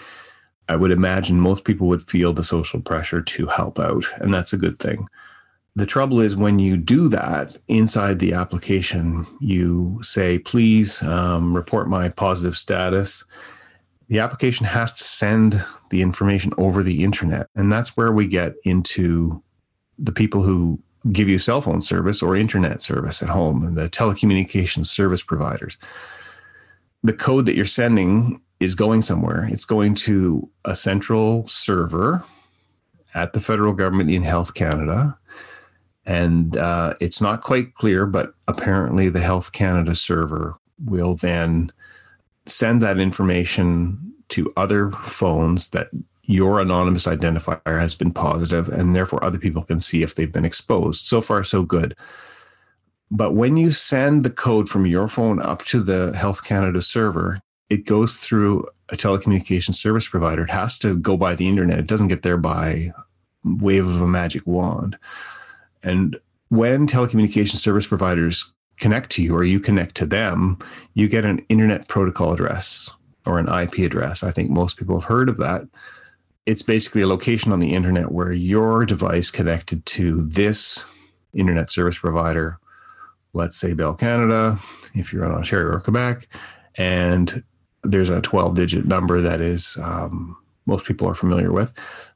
I 0.68 0.76
would 0.76 0.90
imagine 0.90 1.40
most 1.40 1.64
people 1.64 1.86
would 1.88 2.02
feel 2.02 2.34
the 2.34 2.44
social 2.44 2.82
pressure 2.82 3.22
to 3.22 3.46
help 3.46 3.78
out, 3.78 4.04
and 4.18 4.34
that's 4.34 4.52
a 4.52 4.58
good 4.58 4.78
thing. 4.78 5.08
The 5.76 5.86
trouble 5.86 6.20
is 6.20 6.36
when 6.36 6.60
you 6.60 6.76
do 6.76 7.08
that 7.08 7.56
inside 7.66 8.20
the 8.20 8.32
application, 8.32 9.26
you 9.40 9.98
say, 10.02 10.38
please 10.38 11.02
um, 11.02 11.54
report 11.54 11.88
my 11.88 12.08
positive 12.08 12.56
status. 12.56 13.24
The 14.08 14.20
application 14.20 14.66
has 14.66 14.92
to 14.92 15.02
send 15.02 15.64
the 15.90 16.00
information 16.00 16.52
over 16.58 16.84
the 16.84 17.02
internet. 17.02 17.48
And 17.56 17.72
that's 17.72 17.96
where 17.96 18.12
we 18.12 18.28
get 18.28 18.54
into 18.64 19.42
the 19.98 20.12
people 20.12 20.42
who 20.42 20.80
give 21.10 21.28
you 21.28 21.38
cell 21.38 21.60
phone 21.60 21.80
service 21.80 22.22
or 22.22 22.36
internet 22.36 22.80
service 22.80 23.22
at 23.22 23.28
home 23.28 23.64
and 23.64 23.76
the 23.76 23.90
telecommunications 23.90 24.86
service 24.86 25.22
providers. 25.22 25.76
The 27.02 27.12
code 27.12 27.46
that 27.46 27.56
you're 27.56 27.64
sending 27.64 28.40
is 28.60 28.76
going 28.76 29.02
somewhere. 29.02 29.46
It's 29.50 29.64
going 29.64 29.96
to 29.96 30.48
a 30.64 30.76
central 30.76 31.46
server 31.48 32.22
at 33.14 33.32
the 33.32 33.40
federal 33.40 33.74
government 33.74 34.10
in 34.10 34.22
Health 34.22 34.54
Canada 34.54 35.18
and 36.06 36.56
uh, 36.56 36.94
it's 37.00 37.20
not 37.20 37.40
quite 37.42 37.74
clear, 37.74 38.06
but 38.06 38.34
apparently 38.48 39.08
the 39.08 39.20
Health 39.20 39.52
Canada 39.52 39.94
server 39.94 40.56
will 40.84 41.14
then 41.14 41.72
send 42.46 42.82
that 42.82 42.98
information 42.98 44.12
to 44.28 44.52
other 44.56 44.90
phones 44.90 45.70
that 45.70 45.88
your 46.24 46.60
anonymous 46.60 47.06
identifier 47.06 47.80
has 47.80 47.94
been 47.94 48.12
positive, 48.12 48.68
and 48.68 48.94
therefore 48.94 49.22
other 49.24 49.38
people 49.38 49.62
can 49.62 49.78
see 49.78 50.02
if 50.02 50.14
they've 50.14 50.32
been 50.32 50.44
exposed. 50.44 51.04
So 51.04 51.20
far, 51.20 51.44
so 51.44 51.62
good. 51.62 51.94
But 53.10 53.34
when 53.34 53.56
you 53.56 53.70
send 53.70 54.24
the 54.24 54.30
code 54.30 54.68
from 54.68 54.86
your 54.86 55.08
phone 55.08 55.40
up 55.40 55.64
to 55.66 55.82
the 55.82 56.16
Health 56.16 56.44
Canada 56.44 56.80
server, 56.80 57.40
it 57.68 57.86
goes 57.86 58.18
through 58.18 58.66
a 58.88 58.96
telecommunications 58.96 59.74
service 59.74 60.08
provider. 60.08 60.42
It 60.42 60.50
has 60.50 60.78
to 60.80 60.96
go 60.96 61.16
by 61.16 61.34
the 61.34 61.48
internet. 61.48 61.78
It 61.78 61.86
doesn't 61.86 62.08
get 62.08 62.22
there 62.22 62.36
by 62.36 62.92
wave 63.44 63.86
of 63.86 64.00
a 64.00 64.06
magic 64.06 64.46
wand. 64.46 64.98
And 65.84 66.18
when 66.48 66.86
telecommunication 66.86 67.56
service 67.56 67.86
providers 67.86 68.52
connect 68.78 69.10
to 69.10 69.22
you 69.22 69.34
or 69.34 69.44
you 69.44 69.60
connect 69.60 69.94
to 69.96 70.06
them, 70.06 70.58
you 70.94 71.08
get 71.08 71.24
an 71.24 71.44
internet 71.48 71.88
protocol 71.88 72.32
address 72.32 72.90
or 73.26 73.38
an 73.38 73.48
IP 73.48 73.78
address. 73.78 74.22
I 74.22 74.30
think 74.30 74.50
most 74.50 74.76
people 74.76 74.98
have 74.98 75.08
heard 75.08 75.28
of 75.28 75.36
that. 75.38 75.62
It's 76.46 76.62
basically 76.62 77.02
a 77.02 77.06
location 77.06 77.52
on 77.52 77.60
the 77.60 77.72
internet 77.72 78.12
where 78.12 78.32
your 78.32 78.84
device 78.84 79.30
connected 79.30 79.86
to 79.86 80.26
this 80.26 80.84
internet 81.32 81.70
service 81.70 81.98
provider, 81.98 82.58
let's 83.32 83.56
say 83.56 83.72
Bell 83.72 83.94
Canada, 83.94 84.58
if 84.94 85.12
you're 85.12 85.24
in 85.24 85.32
Ontario 85.32 85.72
or 85.72 85.80
Quebec, 85.80 86.28
and 86.76 87.42
there's 87.82 88.10
a 88.10 88.20
12 88.20 88.54
digit 88.54 88.84
number 88.84 89.20
that 89.20 89.40
is 89.40 89.78
um, 89.82 90.36
most 90.66 90.86
people 90.86 91.08
are 91.08 91.14
familiar 91.14 91.52
with. 91.52 91.72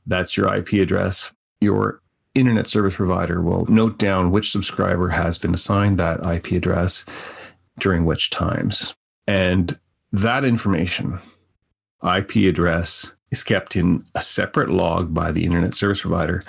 That's 0.07 0.37
your 0.37 0.53
IP 0.55 0.75
address. 0.75 1.33
Your 1.61 2.01
internet 2.38 2.66
service 2.66 2.96
provider 2.96 3.42
will 3.42 3.66
note 3.66 3.98
down 3.98 4.31
which 4.31 4.51
subscriber 4.51 5.09
has 5.09 5.38
been 5.38 5.55
assigned 5.55 5.98
that 5.98 6.27
IP 6.27 6.53
address 6.53 7.05
during 7.79 8.05
which 8.05 8.31
times. 8.31 8.94
And 9.27 9.79
that 10.12 10.44
information, 10.44 11.18
IP 12.03 12.37
address, 12.48 13.12
is 13.31 13.44
kept 13.44 13.77
in 13.77 14.05
a 14.14 14.22
separate 14.22 14.70
log 14.70 15.12
by 15.12 15.33
the 15.33 15.44
internet 15.44 15.74
service 15.74 16.01
provider. 16.01 16.42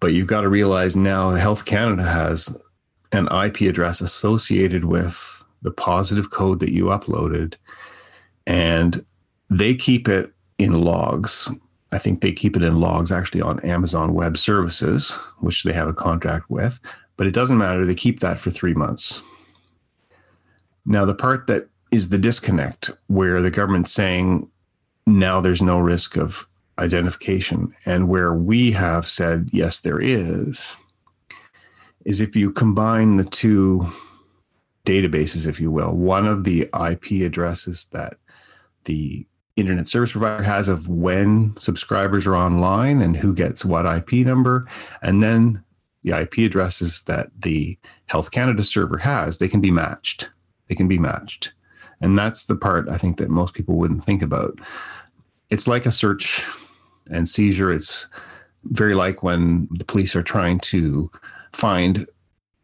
But 0.00 0.12
you've 0.12 0.26
got 0.26 0.42
to 0.42 0.48
realize 0.48 0.96
now 0.96 1.30
Health 1.30 1.64
Canada 1.64 2.02
has 2.02 2.60
an 3.12 3.28
IP 3.28 3.62
address 3.62 4.00
associated 4.00 4.84
with 4.84 5.44
the 5.62 5.70
positive 5.70 6.30
code 6.30 6.60
that 6.60 6.72
you 6.72 6.86
uploaded, 6.86 7.54
and 8.46 9.04
they 9.50 9.74
keep 9.74 10.08
it 10.08 10.32
in 10.58 10.72
logs 10.72 11.50
I 11.94 11.98
think 11.98 12.20
they 12.20 12.32
keep 12.32 12.56
it 12.56 12.64
in 12.64 12.80
logs 12.80 13.12
actually 13.12 13.40
on 13.40 13.60
Amazon 13.60 14.14
Web 14.14 14.36
Services, 14.36 15.14
which 15.38 15.62
they 15.62 15.72
have 15.72 15.86
a 15.86 15.94
contract 15.94 16.50
with, 16.50 16.80
but 17.16 17.28
it 17.28 17.34
doesn't 17.34 17.56
matter. 17.56 17.86
They 17.86 17.94
keep 17.94 18.18
that 18.18 18.40
for 18.40 18.50
three 18.50 18.74
months. 18.74 19.22
Now, 20.84 21.04
the 21.04 21.14
part 21.14 21.46
that 21.46 21.68
is 21.92 22.08
the 22.08 22.18
disconnect 22.18 22.90
where 23.06 23.40
the 23.40 23.50
government's 23.52 23.92
saying 23.92 24.50
now 25.06 25.40
there's 25.40 25.62
no 25.62 25.78
risk 25.78 26.16
of 26.16 26.48
identification, 26.80 27.72
and 27.86 28.08
where 28.08 28.34
we 28.34 28.72
have 28.72 29.06
said, 29.06 29.50
yes, 29.52 29.80
there 29.80 30.00
is, 30.00 30.76
is 32.04 32.20
if 32.20 32.34
you 32.34 32.50
combine 32.50 33.18
the 33.18 33.24
two 33.24 33.86
databases, 34.84 35.46
if 35.46 35.60
you 35.60 35.70
will, 35.70 35.92
one 35.92 36.26
of 36.26 36.42
the 36.42 36.68
IP 36.88 37.24
addresses 37.24 37.86
that 37.92 38.16
the 38.84 39.28
internet 39.56 39.86
service 39.86 40.12
provider 40.12 40.42
has 40.42 40.68
of 40.68 40.88
when 40.88 41.56
subscribers 41.56 42.26
are 42.26 42.36
online 42.36 43.00
and 43.00 43.16
who 43.16 43.34
gets 43.34 43.64
what 43.64 43.86
IP 43.86 44.26
number, 44.26 44.66
and 45.02 45.22
then 45.22 45.62
the 46.02 46.18
IP 46.18 46.38
addresses 46.38 47.02
that 47.02 47.28
the 47.40 47.78
Health 48.06 48.30
Canada 48.30 48.62
server 48.62 48.98
has, 48.98 49.38
they 49.38 49.48
can 49.48 49.60
be 49.60 49.70
matched. 49.70 50.30
They 50.68 50.74
can 50.74 50.88
be 50.88 50.98
matched. 50.98 51.52
And 52.00 52.18
that's 52.18 52.44
the 52.44 52.56
part 52.56 52.88
I 52.88 52.98
think 52.98 53.16
that 53.18 53.30
most 53.30 53.54
people 53.54 53.76
wouldn't 53.76 54.04
think 54.04 54.22
about. 54.22 54.58
It's 55.50 55.68
like 55.68 55.86
a 55.86 55.92
search 55.92 56.44
and 57.10 57.28
seizure. 57.28 57.70
It's 57.70 58.08
very 58.64 58.94
like 58.94 59.22
when 59.22 59.68
the 59.70 59.84
police 59.84 60.16
are 60.16 60.22
trying 60.22 60.58
to 60.60 61.10
find 61.52 62.06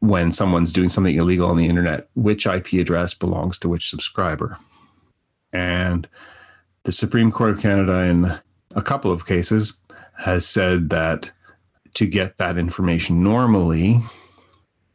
when 0.01 0.33
someone's 0.33 0.73
doing 0.73 0.89
something 0.89 1.15
illegal 1.15 1.49
on 1.49 1.57
the 1.57 1.69
internet, 1.69 2.09
which 2.15 2.47
IP 2.47 2.73
address 2.75 3.15
belongs 3.15 3.59
to 3.59 3.69
which 3.69 3.89
subscriber. 3.89 4.59
And 5.53 6.09
the 6.85 6.93
Supreme 6.93 7.31
Court 7.31 7.51
of 7.51 7.61
Canada, 7.61 8.03
in 8.05 8.33
a 8.75 8.83
couple 8.83 9.13
of 9.13 9.27
cases, 9.27 9.81
has 10.19 10.47
said 10.47 10.91
that 10.91 11.31
to 11.95 12.07
get 12.07 12.39
that 12.39 12.57
information 12.57 13.23
normally, 13.23 13.99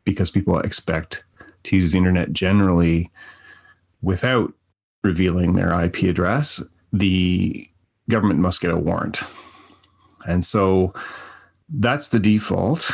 because 0.04 0.32
people 0.32 0.60
expect 0.60 1.24
to 1.64 1.76
use 1.76 1.92
the 1.92 1.98
internet 1.98 2.32
generally 2.32 3.10
without 4.02 4.54
revealing 5.04 5.54
their 5.54 5.80
IP 5.80 6.04
address, 6.04 6.64
the 6.94 7.68
government 8.10 8.40
must 8.40 8.62
get 8.62 8.72
a 8.72 8.78
warrant. 8.78 9.24
And 10.28 10.44
so 10.44 10.94
that's 11.70 12.10
the 12.10 12.20
default, 12.20 12.92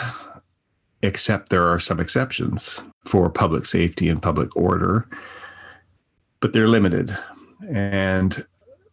except 1.01 1.49
there 1.49 1.67
are 1.67 1.79
some 1.79 1.99
exceptions 1.99 2.83
for 3.05 3.29
public 3.29 3.65
safety 3.65 4.09
and 4.09 4.21
public 4.21 4.55
order, 4.55 5.07
but 6.39 6.53
they're 6.53 6.67
limited. 6.67 7.17
And 7.69 8.45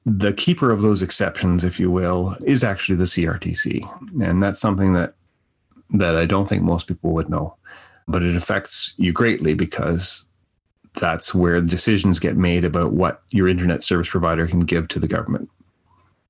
the 0.08 0.32
keeper 0.32 0.70
of 0.70 0.80
those 0.80 1.02
exceptions, 1.02 1.64
if 1.64 1.78
you 1.78 1.90
will, 1.90 2.34
is 2.44 2.64
actually 2.64 2.96
the 2.96 3.04
CRTC. 3.04 4.22
And 4.22 4.42
that's 4.42 4.60
something 4.60 4.94
that 4.94 5.14
that 5.90 6.16
I 6.16 6.26
don't 6.26 6.48
think 6.48 6.62
most 6.62 6.86
people 6.86 7.12
would 7.12 7.30
know. 7.30 7.56
But 8.06 8.22
it 8.22 8.36
affects 8.36 8.94
you 8.96 9.12
greatly 9.12 9.54
because 9.54 10.26
that's 10.94 11.34
where 11.34 11.60
decisions 11.60 12.18
get 12.18 12.36
made 12.36 12.64
about 12.64 12.92
what 12.92 13.22
your 13.30 13.48
internet 13.48 13.82
service 13.82 14.08
provider 14.08 14.46
can 14.46 14.60
give 14.60 14.88
to 14.88 14.98
the 14.98 15.08
government. 15.08 15.50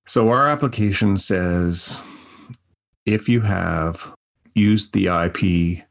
So 0.06 0.30
our 0.30 0.48
application 0.48 1.18
says 1.18 2.00
if 3.06 3.28
you 3.28 3.40
have 3.40 4.14
used 4.54 4.92
the 4.92 5.06
IP 5.06 5.84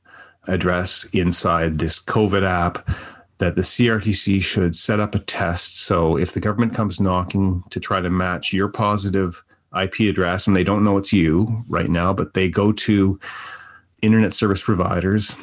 address 0.47 1.05
inside 1.13 1.79
this 1.79 2.03
COVID 2.03 2.43
app, 2.43 2.89
that 3.39 3.55
the 3.55 3.61
CRTC 3.61 4.41
should 4.41 4.75
set 4.75 4.99
up 4.99 5.13
a 5.13 5.19
test. 5.19 5.81
So 5.81 6.17
if 6.17 6.33
the 6.33 6.39
government 6.39 6.73
comes 6.73 6.99
knocking 6.99 7.63
to 7.69 7.79
try 7.79 8.01
to 8.01 8.09
match 8.09 8.51
your 8.53 8.67
positive 8.67 9.43
IP 9.79 10.01
address, 10.01 10.47
and 10.47 10.55
they 10.55 10.63
don't 10.63 10.83
know 10.83 10.97
it's 10.97 11.13
you 11.13 11.63
right 11.69 11.89
now, 11.89 12.13
but 12.13 12.33
they 12.33 12.49
go 12.49 12.71
to 12.71 13.19
internet 14.01 14.33
service 14.33 14.63
providers 14.63 15.37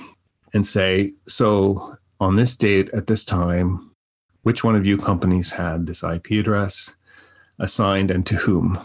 and 0.53 0.67
say, 0.67 1.11
so 1.27 1.97
on 2.21 2.35
this 2.35 2.57
date 2.57 2.89
at 2.91 3.07
this 3.07 3.25
time, 3.25 3.91
which 4.43 4.65
one 4.65 4.77
of 4.77 4.87
you 4.87 4.97
companies 4.97 5.53
had 5.53 5.87
this 5.87 6.03
IP 6.03 6.33
address 6.33 6.95
assigned 7.59 8.11
and 8.11 8.27
to 8.27 8.35
whom? 8.35 8.79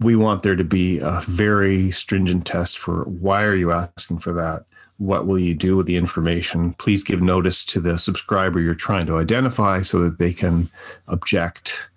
We 0.00 0.16
want 0.16 0.42
there 0.42 0.56
to 0.56 0.64
be 0.64 0.98
a 0.98 1.20
very 1.22 1.90
stringent 1.90 2.44
test 2.46 2.78
for 2.78 3.04
why 3.04 3.44
are 3.44 3.54
you 3.54 3.72
asking 3.72 4.18
for 4.18 4.32
that? 4.32 4.64
What 4.98 5.26
will 5.26 5.38
you 5.38 5.54
do 5.54 5.76
with 5.76 5.86
the 5.86 5.96
information? 5.96 6.74
Please 6.74 7.02
give 7.02 7.22
notice 7.22 7.64
to 7.66 7.80
the 7.80 7.98
subscriber 7.98 8.60
you're 8.60 8.74
trying 8.74 9.06
to 9.06 9.18
identify 9.18 9.82
so 9.82 10.00
that 10.00 10.18
they 10.18 10.32
can 10.32 10.68
object. 11.08 11.88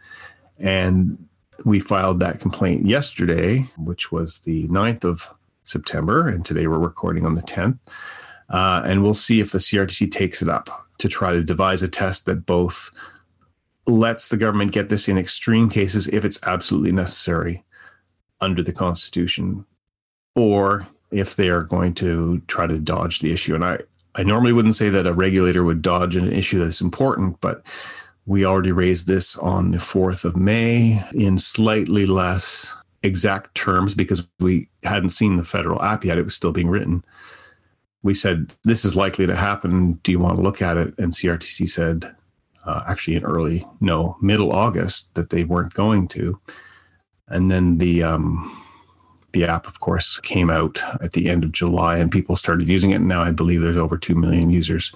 And 0.57 1.27
we 1.65 1.79
filed 1.79 2.19
that 2.19 2.39
complaint 2.39 2.85
yesterday, 2.85 3.59
which 3.77 4.11
was 4.11 4.39
the 4.39 4.67
9th 4.67 5.03
of 5.03 5.29
September. 5.63 6.27
And 6.27 6.45
today 6.45 6.67
we're 6.67 6.79
recording 6.79 7.25
on 7.25 7.35
the 7.35 7.41
10th. 7.41 7.77
Uh, 8.49 8.81
and 8.85 9.03
we'll 9.03 9.13
see 9.13 9.39
if 9.39 9.51
the 9.51 9.57
CRTC 9.57 10.11
takes 10.11 10.41
it 10.41 10.49
up 10.49 10.69
to 10.99 11.09
try 11.09 11.31
to 11.31 11.43
devise 11.43 11.83
a 11.83 11.87
test 11.87 12.25
that 12.25 12.45
both 12.45 12.91
lets 13.87 14.29
the 14.29 14.37
government 14.37 14.71
get 14.71 14.89
this 14.89 15.07
in 15.07 15.17
extreme 15.17 15.69
cases 15.69 16.07
if 16.07 16.25
it's 16.25 16.41
absolutely 16.43 16.91
necessary 16.91 17.63
under 18.41 18.61
the 18.61 18.73
Constitution, 18.73 19.65
or 20.35 20.87
if 21.11 21.35
they 21.35 21.49
are 21.49 21.63
going 21.63 21.93
to 21.95 22.41
try 22.47 22.67
to 22.67 22.79
dodge 22.79 23.19
the 23.19 23.31
issue. 23.31 23.55
And 23.55 23.63
I, 23.63 23.79
I 24.15 24.23
normally 24.23 24.53
wouldn't 24.53 24.75
say 24.75 24.89
that 24.89 25.07
a 25.07 25.13
regulator 25.13 25.63
would 25.63 25.81
dodge 25.81 26.15
an 26.15 26.31
issue 26.31 26.59
that's 26.59 26.81
important, 26.81 27.39
but 27.41 27.63
we 28.25 28.45
already 28.45 28.71
raised 28.71 29.07
this 29.07 29.37
on 29.37 29.71
the 29.71 29.77
4th 29.77 30.25
of 30.25 30.35
May 30.35 31.01
in 31.13 31.37
slightly 31.37 32.05
less 32.05 32.75
exact 33.03 33.53
terms 33.55 33.93
because 33.93 34.27
we 34.39 34.67
hadn't 34.83 35.11
seen 35.11 35.37
the 35.37 35.43
federal 35.43 35.81
app 35.81 36.03
yet. 36.03 36.17
It 36.17 36.23
was 36.23 36.35
still 36.35 36.51
being 36.51 36.69
written. 36.69 37.03
We 38.01 38.13
said, 38.13 38.53
This 38.63 38.83
is 38.83 38.95
likely 38.95 39.27
to 39.27 39.35
happen. 39.35 39.93
Do 40.03 40.11
you 40.11 40.19
want 40.19 40.37
to 40.37 40.41
look 40.41 40.61
at 40.61 40.77
it? 40.77 40.93
And 40.97 41.11
CRTC 41.11 41.69
said, 41.69 42.15
uh, 42.65 42.83
actually 42.87 43.15
in 43.15 43.23
early, 43.23 43.65
no, 43.79 44.17
middle 44.21 44.51
August, 44.51 45.13
that 45.15 45.29
they 45.29 45.43
weren't 45.43 45.73
going 45.73 46.07
to. 46.09 46.39
And 47.27 47.49
then 47.49 47.77
the, 47.77 48.03
um, 48.03 48.64
the 49.35 49.45
app, 49.45 49.67
of 49.67 49.81
course, 49.81 50.19
came 50.21 50.49
out 50.49 50.79
at 51.01 51.11
the 51.11 51.29
end 51.29 51.43
of 51.43 51.51
July 51.51 51.97
and 51.97 52.11
people 52.11 52.35
started 52.35 52.67
using 52.67 52.89
it. 52.89 52.95
And 52.95 53.07
now 53.07 53.21
I 53.21 53.31
believe 53.31 53.61
there's 53.61 53.77
over 53.77 53.97
2 53.97 54.15
million 54.15 54.49
users 54.49 54.91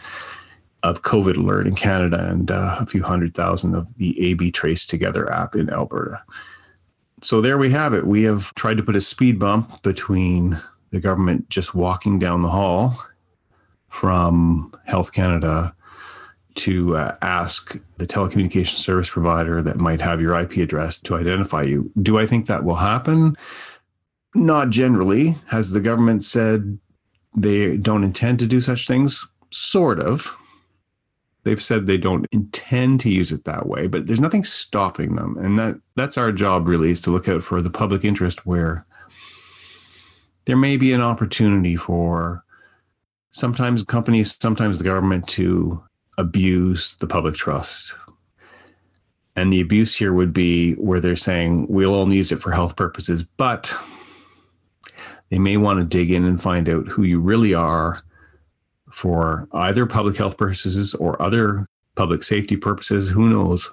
of 0.82 1.02
COVID 1.02 1.38
Alert 1.38 1.67
in 1.67 1.75
Canada 1.75 2.28
and 2.30 2.49
uh, 2.49 2.78
a 2.80 2.86
few 2.86 3.04
hundred 3.04 3.36
thousand 3.36 3.75
of 3.75 3.93
the 3.97 4.19
AB 4.32 4.49
Trace 4.52 4.88
Together 4.88 5.32
app 5.32 5.56
in 5.56 5.69
Alberta. 5.69 6.23
So 7.21 7.41
there 7.41 7.58
we 7.58 7.69
have 7.71 7.93
it. 7.93 8.08
We 8.08 8.23
have 8.23 8.56
tried 8.56 8.78
to 8.78 8.84
put 8.84 8.95
a 8.95 9.02
speed 9.02 9.39
bump 9.39 9.84
between 9.84 10.60
the 10.91 11.02
government 11.02 11.49
just 11.49 11.75
walking 11.75 12.17
down 12.17 12.41
the 12.41 12.49
hall 12.49 12.97
from 13.89 14.73
Health 14.86 15.13
Canada 15.13 15.75
to 16.56 16.97
uh, 16.97 17.15
ask 17.21 17.78
the 17.97 18.08
telecommunication 18.08 18.75
service 18.75 19.10
provider 19.10 19.62
that 19.62 19.78
might 19.78 20.02
have 20.02 20.21
your 20.21 20.38
IP 20.38 20.58
address 20.58 20.99
to 20.99 21.15
identify 21.15 21.62
you. 21.62 21.91
Do 22.02 22.17
I 22.17 22.25
think 22.25 22.47
that 22.47 22.63
will 22.63 22.75
happen? 22.75 23.36
Not 24.36 24.70
generally. 24.70 25.36
Has 25.50 25.72
the 25.72 25.80
government 25.80 26.24
said 26.24 26.80
they 27.36 27.78
don't 27.78 28.04
intend 28.04 28.39
to 28.39 28.48
do 28.48 28.62
such 28.62 28.88
things? 28.88 29.28
Sort 29.52 30.00
of. 30.00 30.36
They've 31.44 31.62
said 31.62 31.86
they 31.86 31.98
don't 31.98 32.28
intend 32.32 33.00
to 33.02 33.10
use 33.10 33.32
it 33.32 33.46
that 33.46 33.65
way, 33.68 33.88
but 33.88 34.06
there's 34.06 34.22
nothing 34.22 34.44
stopping 34.44 35.15
them. 35.15 35.38
And 35.38 35.58
that 35.58 35.80
that's 35.96 36.18
our 36.18 36.32
job 36.32 36.68
really 36.68 36.92
is 36.92 37.02
to 37.02 37.12
look 37.12 37.28
out 37.28 37.44
for 37.44 37.62
the 37.62 37.70
public 37.70 38.04
interest 38.04 38.46
where 38.46 38.86
there 40.46 40.58
may 40.58 40.78
be 40.78 40.94
an 40.94 41.02
opportunity 41.02 41.76
for 41.76 42.44
sometimes 43.32 43.84
companies, 43.84 44.38
sometimes 44.39 44.78
the 44.78 44.84
government 44.84 45.28
to 45.30 45.82
abuse 46.18 46.98
the 46.98 47.08
public 47.08 47.36
trust. 47.36 47.96
And 49.36 49.54
the 49.54 49.62
abuse 49.62 49.96
here 49.96 50.12
would 50.12 50.34
be 50.34 50.74
where 50.74 51.00
they're 51.00 51.15
saying 51.15 51.68
we'll 51.70 51.96
only 51.96 52.18
use 52.18 52.32
it 52.32 52.42
for 52.42 52.52
health 52.52 52.76
purposes, 52.76 53.24
but 53.24 53.74
they 55.30 55.39
may 55.39 55.58
want 55.58 55.80
to 55.80 55.86
dig 55.86 56.12
in 56.12 56.26
and 56.26 56.42
find 56.42 56.68
out 56.68 56.88
who 56.88 57.04
you 57.04 57.20
really 57.20 57.54
are 57.54 58.00
for 58.92 59.48
either 59.54 59.86
public 59.86 60.18
health 60.18 60.38
purposes 60.38 60.96
or 60.96 61.22
other 61.22 61.65
public 61.96 62.24
safety 62.24 62.58
purposes. 62.58 63.10
Who 63.10 63.30
knows? 63.30 63.72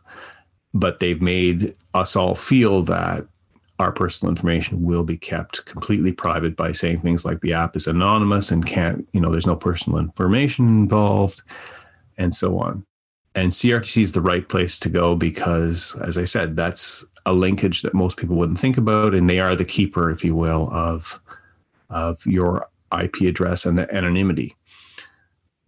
But 0.75 0.99
they've 0.99 1.23
made 1.23 1.75
us 1.95 2.17
all 2.17 2.35
feel 2.35 2.83
that 2.83 3.27
our 3.79 3.93
personal 3.93 4.31
information 4.31 4.85
will 4.85 5.05
be 5.05 5.17
kept 5.17 5.65
completely 5.67 6.13
private 6.13 6.57
by 6.57 6.73
saying 6.73 7.01
things 7.01 7.25
like 7.25 7.41
the 7.41 7.53
app 7.53 7.77
is 7.77 7.87
anonymous 7.87 8.51
and 8.51 8.65
can't, 8.65 9.07
you 9.13 9.21
know, 9.21 9.31
there's 9.31 9.47
no 9.47 9.57
personal 9.57 9.99
information 9.99 10.67
involved 10.67 11.43
and 12.17 12.35
so 12.35 12.59
on. 12.59 12.85
And 13.35 13.53
CRTC 13.53 14.03
is 14.03 14.13
the 14.13 14.23
right 14.23 14.49
place 14.49 14.79
to 14.81 14.89
go 14.89 15.15
because, 15.15 15.95
as 16.03 16.17
I 16.17 16.25
said, 16.25 16.57
that's 16.57 17.05
a 17.27 17.35
linkage 17.35 17.83
that 17.83 17.93
most 17.93 18.17
people 18.17 18.37
wouldn't 18.37 18.59
think 18.59 18.79
about, 18.79 19.15
and 19.15 19.29
they 19.29 19.41
are 19.41 19.55
the 19.55 19.65
keeper, 19.65 20.11
if 20.11 20.25
you 20.25 20.35
will, 20.35 20.71
of 20.73 21.21
of 21.91 22.25
your 22.27 22.69
IP 23.01 23.23
address 23.23 23.67
and 23.67 23.79
the 23.79 23.93
anonymity. 23.95 24.57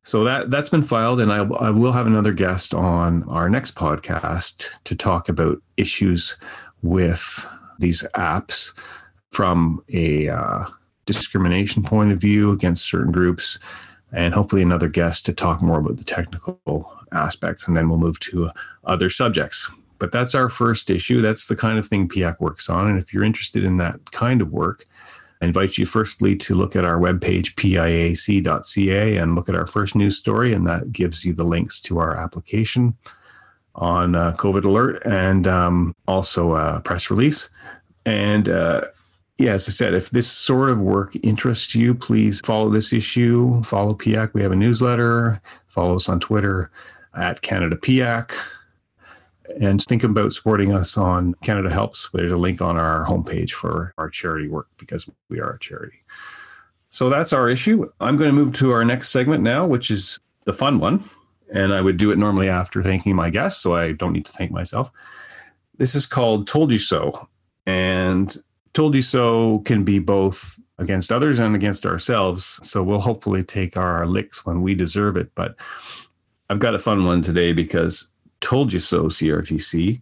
So 0.02 0.24
that 0.24 0.50
that's 0.50 0.70
been 0.70 0.82
filed, 0.82 1.20
and 1.20 1.30
I, 1.30 1.38
I 1.38 1.70
will 1.70 1.92
have 1.92 2.06
another 2.06 2.32
guest 2.32 2.72
on 2.72 3.24
our 3.24 3.50
next 3.50 3.74
podcast 3.74 4.82
to 4.84 4.96
talk 4.96 5.28
about 5.28 5.58
issues 5.76 6.36
with 6.82 7.46
these 7.78 8.02
apps 8.14 8.72
from 9.30 9.84
a 9.92 10.28
uh, 10.28 10.64
discrimination 11.04 11.82
point 11.82 12.12
of 12.12 12.20
view 12.20 12.52
against 12.52 12.88
certain 12.88 13.12
groups, 13.12 13.58
and 14.10 14.32
hopefully 14.32 14.62
another 14.62 14.88
guest 14.88 15.26
to 15.26 15.34
talk 15.34 15.60
more 15.60 15.80
about 15.80 15.98
the 15.98 16.04
technical 16.04 16.90
aspects, 17.12 17.68
and 17.68 17.76
then 17.76 17.90
we'll 17.90 17.98
move 17.98 18.18
to 18.20 18.50
other 18.84 19.10
subjects. 19.10 19.70
But 19.98 20.12
that's 20.12 20.34
our 20.34 20.48
first 20.48 20.90
issue. 20.90 21.20
That's 21.20 21.46
the 21.46 21.56
kind 21.56 21.78
of 21.78 21.86
thing 21.86 22.08
PIAC 22.08 22.40
works 22.40 22.68
on. 22.70 22.88
And 22.88 22.98
if 22.98 23.12
you're 23.12 23.24
interested 23.24 23.64
in 23.64 23.76
that 23.78 24.12
kind 24.12 24.40
of 24.40 24.52
work, 24.52 24.86
I 25.40 25.46
invite 25.46 25.78
you 25.78 25.86
firstly 25.86 26.34
to 26.36 26.54
look 26.54 26.74
at 26.74 26.84
our 26.84 26.98
webpage, 26.98 27.54
piac.ca, 27.54 29.16
and 29.16 29.34
look 29.34 29.48
at 29.48 29.54
our 29.54 29.66
first 29.66 29.94
news 29.94 30.16
story, 30.16 30.52
and 30.52 30.66
that 30.66 30.90
gives 30.92 31.24
you 31.24 31.32
the 31.32 31.44
links 31.44 31.80
to 31.82 31.98
our 31.98 32.16
application 32.16 32.96
on 33.76 34.16
uh, 34.16 34.32
COVID 34.32 34.64
alert 34.64 35.00
and 35.04 35.46
um, 35.46 35.94
also 36.08 36.54
a 36.54 36.80
press 36.80 37.10
release. 37.10 37.48
And 38.04 38.48
uh, 38.48 38.82
yeah, 39.38 39.52
as 39.52 39.68
I 39.68 39.70
said, 39.70 39.94
if 39.94 40.10
this 40.10 40.28
sort 40.28 40.68
of 40.68 40.80
work 40.80 41.14
interests 41.22 41.74
you, 41.74 41.94
please 41.94 42.40
follow 42.44 42.68
this 42.70 42.92
issue, 42.92 43.62
follow 43.62 43.94
PIAC. 43.94 44.34
We 44.34 44.42
have 44.42 44.50
a 44.50 44.56
newsletter, 44.56 45.40
follow 45.68 45.94
us 45.94 46.08
on 46.08 46.18
Twitter 46.18 46.70
at 47.14 47.42
Canada 47.42 47.76
PIAC. 47.76 48.32
And 49.60 49.82
think 49.82 50.04
about 50.04 50.32
supporting 50.32 50.72
us 50.72 50.96
on 50.96 51.34
Canada 51.42 51.70
Helps. 51.70 52.10
There's 52.12 52.32
a 52.32 52.36
link 52.36 52.60
on 52.60 52.76
our 52.76 53.06
homepage 53.06 53.50
for 53.50 53.94
our 53.98 54.08
charity 54.08 54.48
work 54.48 54.68
because 54.78 55.08
we 55.28 55.40
are 55.40 55.52
a 55.52 55.58
charity. 55.58 56.02
So 56.90 57.10
that's 57.10 57.32
our 57.32 57.48
issue. 57.48 57.90
I'm 58.00 58.16
going 58.16 58.30
to 58.30 58.36
move 58.36 58.54
to 58.54 58.72
our 58.72 58.84
next 58.84 59.10
segment 59.10 59.42
now, 59.42 59.66
which 59.66 59.90
is 59.90 60.20
the 60.44 60.52
fun 60.52 60.78
one. 60.78 61.04
And 61.52 61.72
I 61.72 61.80
would 61.80 61.96
do 61.96 62.10
it 62.10 62.18
normally 62.18 62.48
after 62.48 62.82
thanking 62.82 63.16
my 63.16 63.30
guests, 63.30 63.62
so 63.62 63.74
I 63.74 63.92
don't 63.92 64.12
need 64.12 64.26
to 64.26 64.32
thank 64.32 64.50
myself. 64.50 64.90
This 65.78 65.94
is 65.94 66.06
called 66.06 66.46
Told 66.46 66.72
You 66.72 66.78
So. 66.78 67.28
And 67.66 68.36
Told 68.74 68.94
You 68.94 69.02
So 69.02 69.60
can 69.60 69.82
be 69.82 69.98
both 69.98 70.60
against 70.78 71.10
others 71.10 71.38
and 71.38 71.56
against 71.56 71.86
ourselves. 71.86 72.60
So 72.62 72.82
we'll 72.82 73.00
hopefully 73.00 73.42
take 73.42 73.76
our 73.76 74.06
licks 74.06 74.44
when 74.44 74.62
we 74.62 74.74
deserve 74.74 75.16
it. 75.16 75.34
But 75.34 75.56
I've 76.50 76.58
got 76.58 76.74
a 76.74 76.78
fun 76.78 77.04
one 77.04 77.22
today 77.22 77.52
because 77.52 78.08
Told 78.40 78.72
You 78.72 78.80
So, 78.80 79.04
CRTC. 79.04 80.00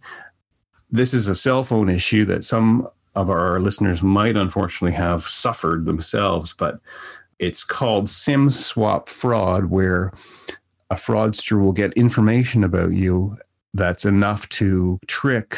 This 0.89 1.13
is 1.13 1.27
a 1.27 1.35
cell 1.35 1.63
phone 1.63 1.89
issue 1.89 2.25
that 2.25 2.43
some 2.43 2.87
of 3.15 3.29
our 3.29 3.59
listeners 3.59 4.03
might 4.03 4.37
unfortunately 4.37 4.95
have 4.95 5.23
suffered 5.23 5.85
themselves, 5.85 6.53
but 6.53 6.79
it's 7.39 7.63
called 7.63 8.07
SIM 8.09 8.49
swap 8.49 9.09
fraud, 9.09 9.65
where 9.65 10.13
a 10.89 10.95
fraudster 10.95 11.59
will 11.59 11.73
get 11.73 11.93
information 11.93 12.63
about 12.63 12.91
you 12.93 13.35
that's 13.73 14.05
enough 14.05 14.47
to 14.49 14.99
trick 15.07 15.57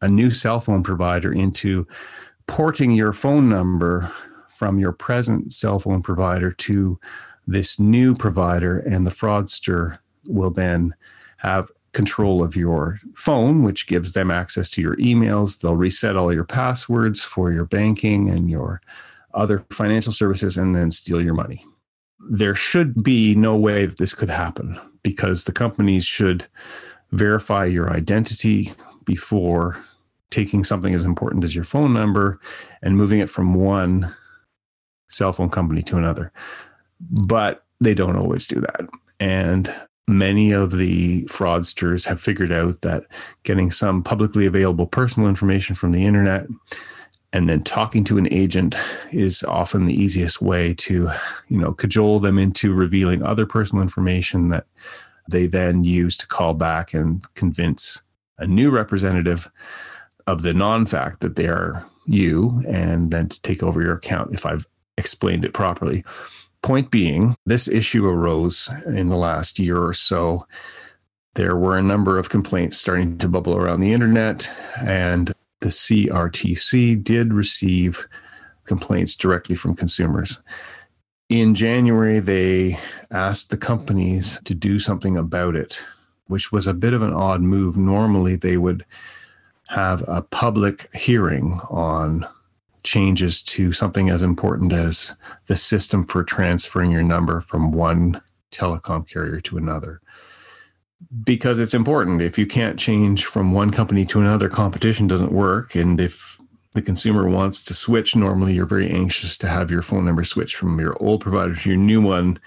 a 0.00 0.08
new 0.08 0.30
cell 0.30 0.60
phone 0.60 0.82
provider 0.82 1.32
into 1.32 1.86
porting 2.46 2.92
your 2.92 3.12
phone 3.12 3.48
number 3.48 4.10
from 4.54 4.78
your 4.78 4.92
present 4.92 5.52
cell 5.52 5.78
phone 5.78 6.02
provider 6.02 6.50
to 6.50 6.98
this 7.46 7.80
new 7.80 8.14
provider, 8.14 8.78
and 8.78 9.06
the 9.06 9.10
fraudster 9.10 9.98
will 10.28 10.50
then 10.50 10.94
have 11.38 11.70
control 11.94 12.42
of 12.42 12.56
your 12.56 12.98
phone, 13.14 13.62
which 13.62 13.86
gives 13.86 14.12
them 14.12 14.30
access 14.30 14.68
to 14.70 14.82
your 14.82 14.96
emails. 14.96 15.60
They'll 15.60 15.76
reset 15.76 16.16
all 16.16 16.32
your 16.32 16.44
passwords 16.44 17.22
for 17.22 17.50
your 17.50 17.64
banking 17.64 18.28
and 18.28 18.50
your 18.50 18.82
other 19.32 19.64
financial 19.70 20.12
services 20.12 20.56
and 20.56 20.74
then 20.74 20.90
steal 20.90 21.22
your 21.22 21.34
money. 21.34 21.64
There 22.30 22.54
should 22.54 23.02
be 23.02 23.34
no 23.34 23.56
way 23.56 23.86
that 23.86 23.98
this 23.98 24.14
could 24.14 24.30
happen 24.30 24.78
because 25.02 25.44
the 25.44 25.52
companies 25.52 26.04
should 26.04 26.46
verify 27.12 27.64
your 27.64 27.92
identity 27.92 28.72
before 29.04 29.78
taking 30.30 30.64
something 30.64 30.94
as 30.94 31.04
important 31.04 31.44
as 31.44 31.54
your 31.54 31.64
phone 31.64 31.92
number 31.92 32.40
and 32.82 32.96
moving 32.96 33.20
it 33.20 33.30
from 33.30 33.54
one 33.54 34.12
cell 35.08 35.32
phone 35.32 35.50
company 35.50 35.82
to 35.82 35.96
another. 35.96 36.32
But 37.00 37.64
they 37.80 37.94
don't 37.94 38.16
always 38.16 38.46
do 38.46 38.60
that. 38.60 38.88
And 39.20 39.72
many 40.06 40.52
of 40.52 40.72
the 40.72 41.24
fraudsters 41.24 42.06
have 42.06 42.20
figured 42.20 42.52
out 42.52 42.82
that 42.82 43.04
getting 43.42 43.70
some 43.70 44.02
publicly 44.02 44.46
available 44.46 44.86
personal 44.86 45.28
information 45.28 45.74
from 45.74 45.92
the 45.92 46.04
internet 46.04 46.46
and 47.32 47.48
then 47.48 47.62
talking 47.64 48.04
to 48.04 48.16
an 48.16 48.32
agent 48.32 48.76
is 49.12 49.42
often 49.42 49.86
the 49.86 49.94
easiest 50.00 50.40
way 50.40 50.74
to 50.74 51.10
you 51.48 51.58
know 51.58 51.72
cajole 51.72 52.20
them 52.20 52.38
into 52.38 52.72
revealing 52.72 53.22
other 53.22 53.46
personal 53.46 53.82
information 53.82 54.50
that 54.50 54.66
they 55.28 55.46
then 55.46 55.84
use 55.84 56.16
to 56.16 56.26
call 56.26 56.54
back 56.54 56.94
and 56.94 57.24
convince 57.34 58.02
a 58.38 58.46
new 58.46 58.70
representative 58.70 59.50
of 60.26 60.42
the 60.42 60.54
non-fact 60.54 61.20
that 61.20 61.36
they 61.36 61.48
are 61.48 61.84
you 62.06 62.62
and 62.68 63.10
then 63.10 63.28
to 63.28 63.40
take 63.40 63.62
over 63.62 63.82
your 63.82 63.94
account 63.94 64.34
if 64.34 64.44
i've 64.44 64.66
explained 64.96 65.44
it 65.44 65.54
properly 65.54 66.04
Point 66.64 66.90
being, 66.90 67.36
this 67.44 67.68
issue 67.68 68.06
arose 68.06 68.70
in 68.86 69.10
the 69.10 69.18
last 69.18 69.58
year 69.58 69.76
or 69.76 69.92
so. 69.92 70.46
There 71.34 71.56
were 71.56 71.76
a 71.76 71.82
number 71.82 72.18
of 72.18 72.30
complaints 72.30 72.78
starting 72.78 73.18
to 73.18 73.28
bubble 73.28 73.54
around 73.54 73.80
the 73.80 73.92
internet, 73.92 74.50
and 74.80 75.30
the 75.60 75.68
CRTC 75.68 77.04
did 77.04 77.34
receive 77.34 78.08
complaints 78.64 79.14
directly 79.14 79.56
from 79.56 79.76
consumers. 79.76 80.40
In 81.28 81.54
January, 81.54 82.18
they 82.18 82.78
asked 83.10 83.50
the 83.50 83.58
companies 83.58 84.40
to 84.44 84.54
do 84.54 84.78
something 84.78 85.18
about 85.18 85.56
it, 85.56 85.84
which 86.28 86.50
was 86.50 86.66
a 86.66 86.72
bit 86.72 86.94
of 86.94 87.02
an 87.02 87.12
odd 87.12 87.42
move. 87.42 87.76
Normally, 87.76 88.36
they 88.36 88.56
would 88.56 88.86
have 89.68 90.02
a 90.08 90.22
public 90.22 90.88
hearing 90.94 91.60
on 91.68 92.26
changes 92.84 93.42
to 93.42 93.72
something 93.72 94.10
as 94.10 94.22
important 94.22 94.72
as 94.72 95.14
the 95.46 95.56
system 95.56 96.06
for 96.06 96.22
transferring 96.22 96.90
your 96.90 97.02
number 97.02 97.40
from 97.40 97.72
one 97.72 98.20
telecom 98.52 99.08
carrier 99.08 99.40
to 99.40 99.56
another. 99.56 100.00
Because 101.24 101.58
it's 101.58 101.74
important. 101.74 102.22
If 102.22 102.38
you 102.38 102.46
can't 102.46 102.78
change 102.78 103.24
from 103.24 103.52
one 103.52 103.70
company 103.70 104.04
to 104.06 104.20
another, 104.20 104.48
competition 104.48 105.06
doesn't 105.06 105.32
work. 105.32 105.74
And 105.74 106.00
if 106.00 106.38
the 106.74 106.82
consumer 106.82 107.28
wants 107.28 107.62
to 107.64 107.74
switch, 107.74 108.16
normally 108.16 108.54
you're 108.54 108.66
very 108.66 108.90
anxious 108.90 109.36
to 109.38 109.48
have 109.48 109.70
your 109.70 109.82
phone 109.82 110.04
number 110.04 110.24
switched 110.24 110.56
from 110.56 110.78
your 110.78 110.96
old 111.02 111.20
provider 111.20 111.54
to 111.54 111.70
your 111.70 111.78
new 111.78 112.00
one 112.00 112.38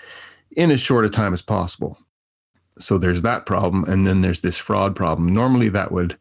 in 0.56 0.72
as 0.72 0.82
short 0.82 1.06
a 1.06 1.10
time 1.10 1.34
as 1.34 1.42
possible. 1.42 1.98
So 2.78 2.98
there's 2.98 3.24
that 3.24 3.46
problem. 3.46 3.84
And 3.86 4.06
then 4.06 4.22
there's 4.22 4.42
this 4.42 4.58
fraud 4.58 4.96
problem. 4.96 5.28
Normally 5.30 5.70
that 5.70 5.92
would 5.92 6.18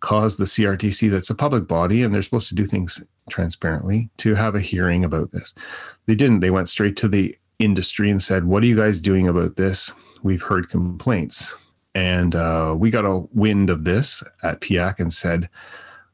cause 0.00 0.36
the 0.36 0.44
CRTC, 0.44 1.10
that's 1.10 1.30
a 1.30 1.34
public 1.34 1.68
body, 1.68 2.02
and 2.02 2.14
they're 2.14 2.22
supposed 2.22 2.48
to 2.48 2.54
do 2.54 2.64
things 2.64 3.06
transparently, 3.28 4.10
to 4.18 4.34
have 4.34 4.54
a 4.54 4.60
hearing 4.60 5.04
about 5.04 5.32
this. 5.32 5.54
They 6.06 6.14
didn't. 6.14 6.40
They 6.40 6.50
went 6.50 6.68
straight 6.68 6.96
to 6.98 7.08
the 7.08 7.36
industry 7.58 8.10
and 8.10 8.22
said, 8.22 8.44
What 8.44 8.62
are 8.62 8.66
you 8.66 8.76
guys 8.76 9.00
doing 9.00 9.28
about 9.28 9.56
this? 9.56 9.92
We've 10.22 10.42
heard 10.42 10.68
complaints. 10.68 11.54
And 11.94 12.34
uh, 12.34 12.74
we 12.78 12.90
got 12.90 13.04
a 13.04 13.26
wind 13.32 13.68
of 13.68 13.84
this 13.84 14.22
at 14.42 14.60
PIAC 14.60 15.00
and 15.00 15.12
said, 15.12 15.48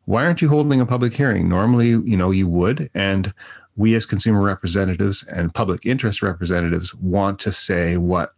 Why 0.05 0.25
aren't 0.25 0.42
you 0.42 0.49
holding 0.49 0.81
a 0.81 0.87
public 0.87 1.14
hearing? 1.14 1.49
Normally, 1.49 1.90
you 1.90 2.16
know, 2.16 2.31
you 2.31 2.49
would. 2.49 2.90
And 2.95 3.33
we 3.77 3.95
as 3.95 4.07
consumer 4.07 4.40
representatives 4.40 5.23
and 5.25 5.55
public 5.55 5.85
interest 5.85 6.23
representatives 6.23 6.95
want 6.95 7.38
to 7.40 7.53
say 7.53 7.97
what 7.99 8.31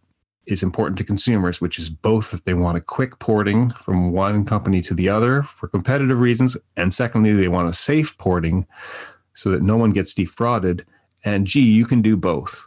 is 0.49 0.63
important 0.63 0.97
to 0.99 1.05
consumers, 1.05 1.61
which 1.61 1.79
is 1.79 1.91
both 1.91 2.31
that 2.31 2.45
they 2.47 2.55
want 2.55 2.79
a 2.79 2.81
quick 2.81 3.19
porting 3.19 3.71
from 3.71 4.13
one 4.13 4.45
company 4.45 4.81
to 4.81 4.95
the 4.95 5.09
other 5.09 5.43
for 5.43 5.69
competitive 5.69 6.19
reasons, 6.19 6.57
and 6.77 6.93
secondly, 6.93 7.35
they 7.35 7.49
want 7.49 7.69
a 7.69 7.73
safe 7.73 8.17
porting 8.19 8.67
so 9.35 9.51
that 9.51 9.63
no 9.63 9.77
one 9.77 9.91
gets 9.91 10.15
defrauded. 10.15 10.85
And 11.25 11.47
gee, 11.47 11.61
you 11.61 11.85
can 11.85 12.01
do 12.01 12.17
both. 12.17 12.67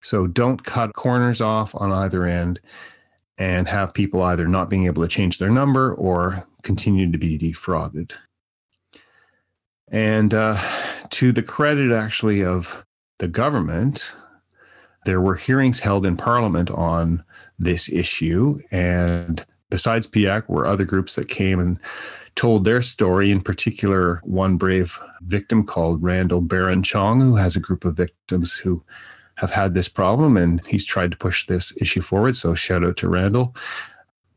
So 0.00 0.26
don't 0.26 0.64
cut 0.64 0.94
corners 0.94 1.40
off 1.40 1.74
on 1.74 1.92
either 1.92 2.24
end 2.24 2.58
and 3.38 3.68
have 3.68 3.94
people 3.94 4.22
either 4.22 4.48
not 4.48 4.70
being 4.70 4.86
able 4.86 5.02
to 5.02 5.08
change 5.08 5.38
their 5.38 5.50
number 5.50 5.94
or 5.94 6.46
continue 6.62 7.10
to 7.12 7.18
be 7.18 7.36
defrauded. 7.36 8.14
And 9.88 10.32
uh, 10.32 10.58
to 11.10 11.32
the 11.32 11.42
credit, 11.42 11.92
actually, 11.92 12.42
of 12.42 12.86
the 13.18 13.28
government, 13.28 14.14
there 15.04 15.20
were 15.20 15.34
hearings 15.34 15.80
held 15.80 16.06
in 16.06 16.16
Parliament 16.16 16.70
on 16.70 17.24
this 17.58 17.88
issue. 17.92 18.58
And 18.70 19.44
besides 19.70 20.06
PIAC, 20.06 20.48
were 20.48 20.66
other 20.66 20.84
groups 20.84 21.14
that 21.16 21.28
came 21.28 21.58
and 21.58 21.78
told 22.34 22.64
their 22.64 22.82
story, 22.82 23.30
in 23.30 23.40
particular, 23.40 24.20
one 24.24 24.56
brave 24.56 24.98
victim 25.22 25.64
called 25.64 26.02
Randall 26.02 26.40
Baron 26.40 26.82
Chong, 26.82 27.20
who 27.20 27.36
has 27.36 27.56
a 27.56 27.60
group 27.60 27.84
of 27.84 27.96
victims 27.96 28.54
who 28.54 28.82
have 29.36 29.50
had 29.50 29.74
this 29.74 29.88
problem 29.88 30.36
and 30.36 30.64
he's 30.66 30.84
tried 30.84 31.10
to 31.10 31.16
push 31.16 31.46
this 31.46 31.76
issue 31.80 32.00
forward. 32.00 32.36
So 32.36 32.54
shout 32.54 32.84
out 32.84 32.96
to 32.98 33.08
Randall. 33.08 33.54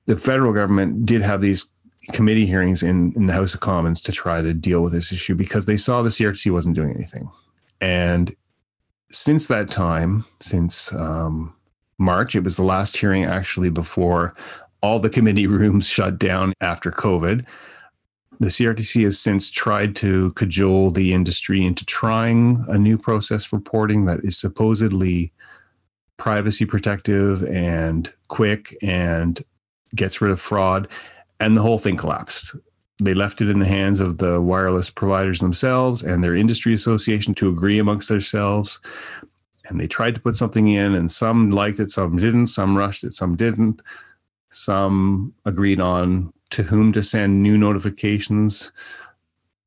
The 0.05 0.17
federal 0.17 0.53
government 0.53 1.05
did 1.05 1.21
have 1.21 1.41
these 1.41 1.71
committee 2.11 2.45
hearings 2.45 2.83
in, 2.83 3.13
in 3.15 3.25
the 3.25 3.33
House 3.33 3.53
of 3.53 3.59
Commons 3.59 4.01
to 4.01 4.11
try 4.11 4.41
to 4.41 4.53
deal 4.53 4.81
with 4.81 4.93
this 4.93 5.11
issue 5.11 5.35
because 5.35 5.65
they 5.65 5.77
saw 5.77 6.01
the 6.01 6.09
CRTC 6.09 6.51
wasn't 6.51 6.75
doing 6.75 6.91
anything. 6.91 7.29
And 7.81 8.35
since 9.15 9.47
that 9.47 9.69
time, 9.69 10.25
since 10.39 10.93
um, 10.93 11.53
March, 11.97 12.35
it 12.35 12.43
was 12.43 12.57
the 12.57 12.63
last 12.63 12.97
hearing 12.97 13.25
actually 13.25 13.69
before 13.69 14.33
all 14.81 14.99
the 14.99 15.09
committee 15.09 15.47
rooms 15.61 15.87
shut 15.87 16.19
down 16.19 16.53
after 16.61 16.91
COVID. 16.91 17.45
The 18.39 18.47
CRTC 18.47 19.03
has 19.03 19.17
since 19.17 19.49
tried 19.49 19.95
to 19.97 20.31
cajole 20.31 20.91
the 20.91 21.13
industry 21.13 21.65
into 21.65 21.85
trying 21.85 22.63
a 22.67 22.77
new 22.77 22.97
process 22.97 23.53
reporting 23.53 24.05
that 24.05 24.19
is 24.25 24.37
supposedly 24.37 25.31
privacy 26.17 26.65
protective 26.65 27.45
and 27.45 28.11
quick 28.27 28.75
and 28.81 29.41
gets 29.95 30.19
rid 30.19 30.31
of 30.31 30.41
fraud. 30.41 30.89
And 31.39 31.55
the 31.55 31.61
whole 31.61 31.77
thing 31.77 31.95
collapsed. 31.95 32.55
They 33.01 33.13
left 33.13 33.41
it 33.41 33.49
in 33.49 33.59
the 33.59 33.65
hands 33.65 33.99
of 33.99 34.19
the 34.19 34.39
wireless 34.39 34.89
providers 34.89 35.39
themselves 35.39 36.01
and 36.01 36.23
their 36.23 36.35
industry 36.35 36.73
association 36.73 37.33
to 37.35 37.49
agree 37.49 37.77
amongst 37.77 38.07
themselves. 38.07 38.79
And 39.67 39.79
they 39.79 39.87
tried 39.87 40.15
to 40.15 40.21
put 40.21 40.35
something 40.35 40.67
in, 40.67 40.93
and 40.93 41.11
some 41.11 41.51
liked 41.51 41.79
it, 41.79 41.89
some 41.89 42.17
didn't, 42.17 42.47
some 42.47 42.77
rushed 42.77 43.03
it, 43.03 43.13
some 43.13 43.35
didn't. 43.35 43.81
Some 44.51 45.33
agreed 45.43 45.81
on 45.81 46.31
to 46.51 46.63
whom 46.63 46.93
to 46.93 47.03
send 47.03 47.43
new 47.43 47.57
notifications, 47.57 48.71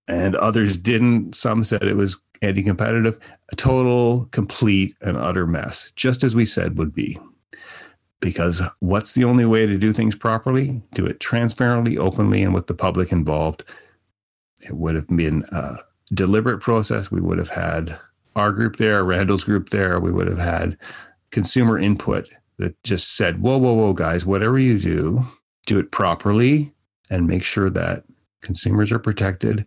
and 0.07 0.35
others 0.37 0.79
didn't. 0.79 1.35
Some 1.35 1.65
said 1.65 1.83
it 1.83 1.97
was 1.97 2.19
anti 2.41 2.63
competitive. 2.63 3.19
A 3.51 3.57
total, 3.57 4.27
complete, 4.31 4.97
and 5.03 5.19
utter 5.19 5.47
mess, 5.47 5.93
just 5.97 6.25
as 6.25 6.35
we 6.35 6.47
said 6.47 6.79
would 6.79 6.95
be. 6.95 7.19
Because 8.21 8.63
what's 8.81 9.15
the 9.15 9.25
only 9.25 9.45
way 9.45 9.67
to 9.67 9.79
do 9.79 9.93
things 9.93 10.17
properly? 10.17 10.83
Do 10.95 11.07
it 11.07 11.21
transparently, 11.21 11.97
openly, 11.97 12.43
and 12.43 12.53
with 12.53 12.67
the 12.67 12.75
public 12.75 13.13
involved. 13.13 13.65
It 14.67 14.77
would 14.77 14.97
have 14.97 15.07
been 15.09 15.45
a 15.53 15.77
deliberate 16.13 16.61
process. 16.61 17.13
We 17.13 17.21
would 17.21 17.39
have 17.39 17.51
had 17.51 17.99
our 18.35 18.51
group 18.51 18.77
there, 18.77 19.05
Randall's 19.05 19.45
group 19.45 19.69
there. 19.69 20.01
We 20.01 20.11
would 20.11 20.27
have 20.27 20.39
had 20.39 20.77
consumer 21.31 21.79
input 21.79 22.29
that 22.59 22.83
just 22.83 23.17
said, 23.17 23.41
whoa, 23.41 23.59
whoa, 23.59 23.75
whoa, 23.75 23.93
guys, 23.93 24.27
whatever 24.27 24.59
you 24.59 24.79
do, 24.79 25.23
do 25.67 25.79
it 25.79 25.93
properly 25.93 26.73
and 27.11 27.27
make 27.27 27.45
sure 27.45 27.71
that 27.71 28.05
consumers 28.43 28.91
are 28.91 28.99
protected. 28.99 29.65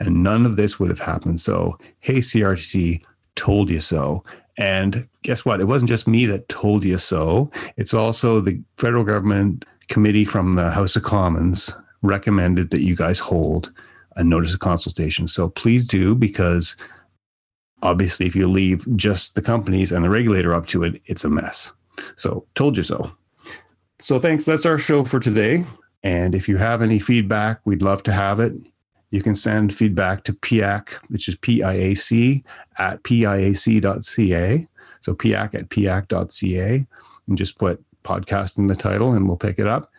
And 0.00 0.24
none 0.24 0.44
of 0.44 0.56
this 0.56 0.80
would 0.80 0.90
have 0.90 0.98
happened. 0.98 1.40
So, 1.40 1.78
hey, 2.00 2.18
CRTC, 2.18 3.04
told 3.36 3.70
you 3.70 3.80
so. 3.80 4.24
And 4.58 5.08
guess 5.22 5.44
what? 5.44 5.60
It 5.60 5.64
wasn't 5.64 5.88
just 5.88 6.06
me 6.06 6.26
that 6.26 6.48
told 6.48 6.84
you 6.84 6.98
so. 6.98 7.50
It's 7.76 7.94
also 7.94 8.40
the 8.40 8.60
federal 8.76 9.04
government 9.04 9.64
committee 9.88 10.24
from 10.24 10.52
the 10.52 10.70
House 10.70 10.96
of 10.96 11.02
Commons 11.02 11.76
recommended 12.02 12.70
that 12.70 12.82
you 12.82 12.96
guys 12.96 13.18
hold 13.18 13.72
a 14.16 14.24
notice 14.24 14.52
of 14.52 14.60
consultation. 14.60 15.26
So 15.26 15.48
please 15.48 15.86
do, 15.86 16.14
because 16.14 16.76
obviously, 17.82 18.26
if 18.26 18.36
you 18.36 18.48
leave 18.48 18.86
just 18.96 19.34
the 19.34 19.42
companies 19.42 19.92
and 19.92 20.04
the 20.04 20.10
regulator 20.10 20.54
up 20.54 20.66
to 20.68 20.82
it, 20.84 21.00
it's 21.06 21.24
a 21.24 21.30
mess. 21.30 21.72
So, 22.16 22.46
told 22.54 22.76
you 22.76 22.82
so. 22.82 23.10
So, 24.00 24.18
thanks. 24.18 24.44
That's 24.44 24.66
our 24.66 24.78
show 24.78 25.04
for 25.04 25.20
today. 25.20 25.64
And 26.02 26.34
if 26.34 26.48
you 26.48 26.56
have 26.56 26.82
any 26.82 26.98
feedback, 26.98 27.60
we'd 27.64 27.82
love 27.82 28.02
to 28.04 28.12
have 28.12 28.40
it. 28.40 28.52
You 29.12 29.22
can 29.22 29.34
send 29.34 29.74
feedback 29.74 30.24
to 30.24 30.32
PIAC, 30.32 30.94
which 31.08 31.28
is 31.28 31.36
P 31.36 31.62
I 31.62 31.72
A 31.72 31.94
C, 31.94 32.42
at 32.78 33.02
piac.ca. 33.04 34.68
So, 35.00 35.14
PIAC 35.14 35.54
at 35.54 35.68
piac.ca. 35.68 36.86
And 37.28 37.38
just 37.38 37.58
put 37.58 37.84
podcast 38.02 38.58
in 38.58 38.66
the 38.66 38.74
title 38.74 39.12
and 39.12 39.28
we'll 39.28 39.36
pick 39.36 39.58
it 39.60 39.68
up. 39.68 39.92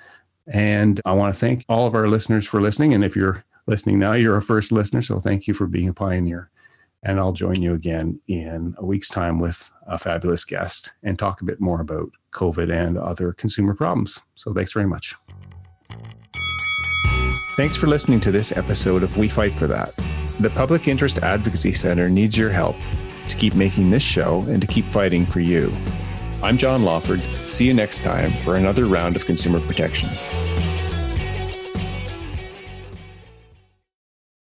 And 0.47 0.99
I 1.05 1.13
want 1.13 1.33
to 1.33 1.39
thank 1.39 1.63
all 1.69 1.87
of 1.87 1.95
our 1.95 2.09
listeners 2.09 2.45
for 2.45 2.59
listening. 2.59 2.93
And 2.93 3.05
if 3.05 3.15
you're 3.15 3.45
listening 3.65 3.99
now, 3.99 4.13
you're 4.13 4.35
a 4.35 4.41
first 4.41 4.71
listener. 4.71 5.03
So, 5.03 5.19
thank 5.19 5.47
you 5.47 5.53
for 5.53 5.67
being 5.67 5.87
a 5.87 5.93
pioneer. 5.93 6.49
And 7.03 7.19
I'll 7.19 7.33
join 7.33 7.61
you 7.61 7.73
again 7.73 8.19
in 8.27 8.73
a 8.77 8.85
week's 8.85 9.09
time 9.09 9.37
with 9.37 9.71
a 9.85 9.97
fabulous 9.97 10.43
guest 10.43 10.93
and 11.03 11.19
talk 11.19 11.41
a 11.41 11.45
bit 11.45 11.59
more 11.59 11.81
about 11.81 12.09
COVID 12.31 12.71
and 12.71 12.97
other 12.97 13.33
consumer 13.33 13.75
problems. 13.75 14.21
So 14.35 14.53
thanks 14.53 14.71
very 14.71 14.87
much. 14.87 15.13
Thanks 17.55 17.75
for 17.75 17.85
listening 17.85 18.19
to 18.21 18.31
this 18.31 18.51
episode 18.57 19.03
of 19.03 19.15
We 19.15 19.29
Fight 19.29 19.53
for 19.53 19.67
That. 19.67 19.93
The 20.39 20.49
Public 20.49 20.87
Interest 20.87 21.19
Advocacy 21.19 21.73
Center 21.73 22.09
needs 22.09 22.35
your 22.35 22.49
help 22.49 22.75
to 23.29 23.37
keep 23.37 23.53
making 23.53 23.91
this 23.91 24.01
show 24.01 24.41
and 24.47 24.59
to 24.59 24.65
keep 24.65 24.85
fighting 24.85 25.23
for 25.23 25.39
you. 25.39 25.71
I'm 26.41 26.57
John 26.57 26.81
Lawford. 26.81 27.21
See 27.47 27.67
you 27.67 27.75
next 27.75 28.01
time 28.01 28.31
for 28.43 28.55
another 28.55 28.85
round 28.85 29.15
of 29.15 29.27
consumer 29.27 29.59
protection. 29.59 30.09